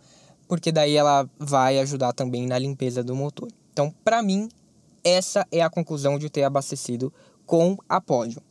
porque 0.48 0.72
daí 0.72 0.96
ela 0.96 1.30
vai 1.40 1.80
ajudar 1.80 2.14
também 2.14 2.46
na 2.46 2.58
limpeza 2.58 3.04
do 3.04 3.16
motor. 3.16 3.50
Então, 3.74 3.94
para 4.04 4.22
mim, 4.22 4.50
essa 5.04 5.46
é 5.52 5.62
a 5.62 5.70
conclusão 5.70 6.18
de 6.18 6.30
ter 6.30 6.44
abastecido 6.44 7.14
com 7.46 7.78
a 7.88 8.00
Podium. 8.02 8.42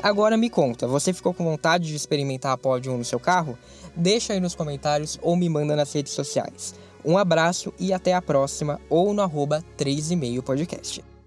Agora 0.00 0.36
me 0.36 0.48
conta, 0.48 0.86
você 0.86 1.12
ficou 1.12 1.34
com 1.34 1.44
vontade 1.44 1.88
de 1.88 1.96
experimentar 1.96 2.52
a 2.52 2.56
Podium 2.56 2.98
no 2.98 3.04
seu 3.04 3.18
carro? 3.18 3.58
Deixa 3.96 4.32
aí 4.32 4.40
nos 4.40 4.54
comentários 4.54 5.18
ou 5.20 5.34
me 5.34 5.48
manda 5.48 5.74
nas 5.74 5.92
redes 5.92 6.12
sociais. 6.12 6.74
Um 7.04 7.18
abraço 7.18 7.72
e 7.78 7.92
até 7.92 8.14
a 8.14 8.22
próxima 8.22 8.80
ou 8.88 9.12
no 9.12 9.22
arroba 9.22 9.62
3,5 9.76 10.42
podcast. 10.42 11.17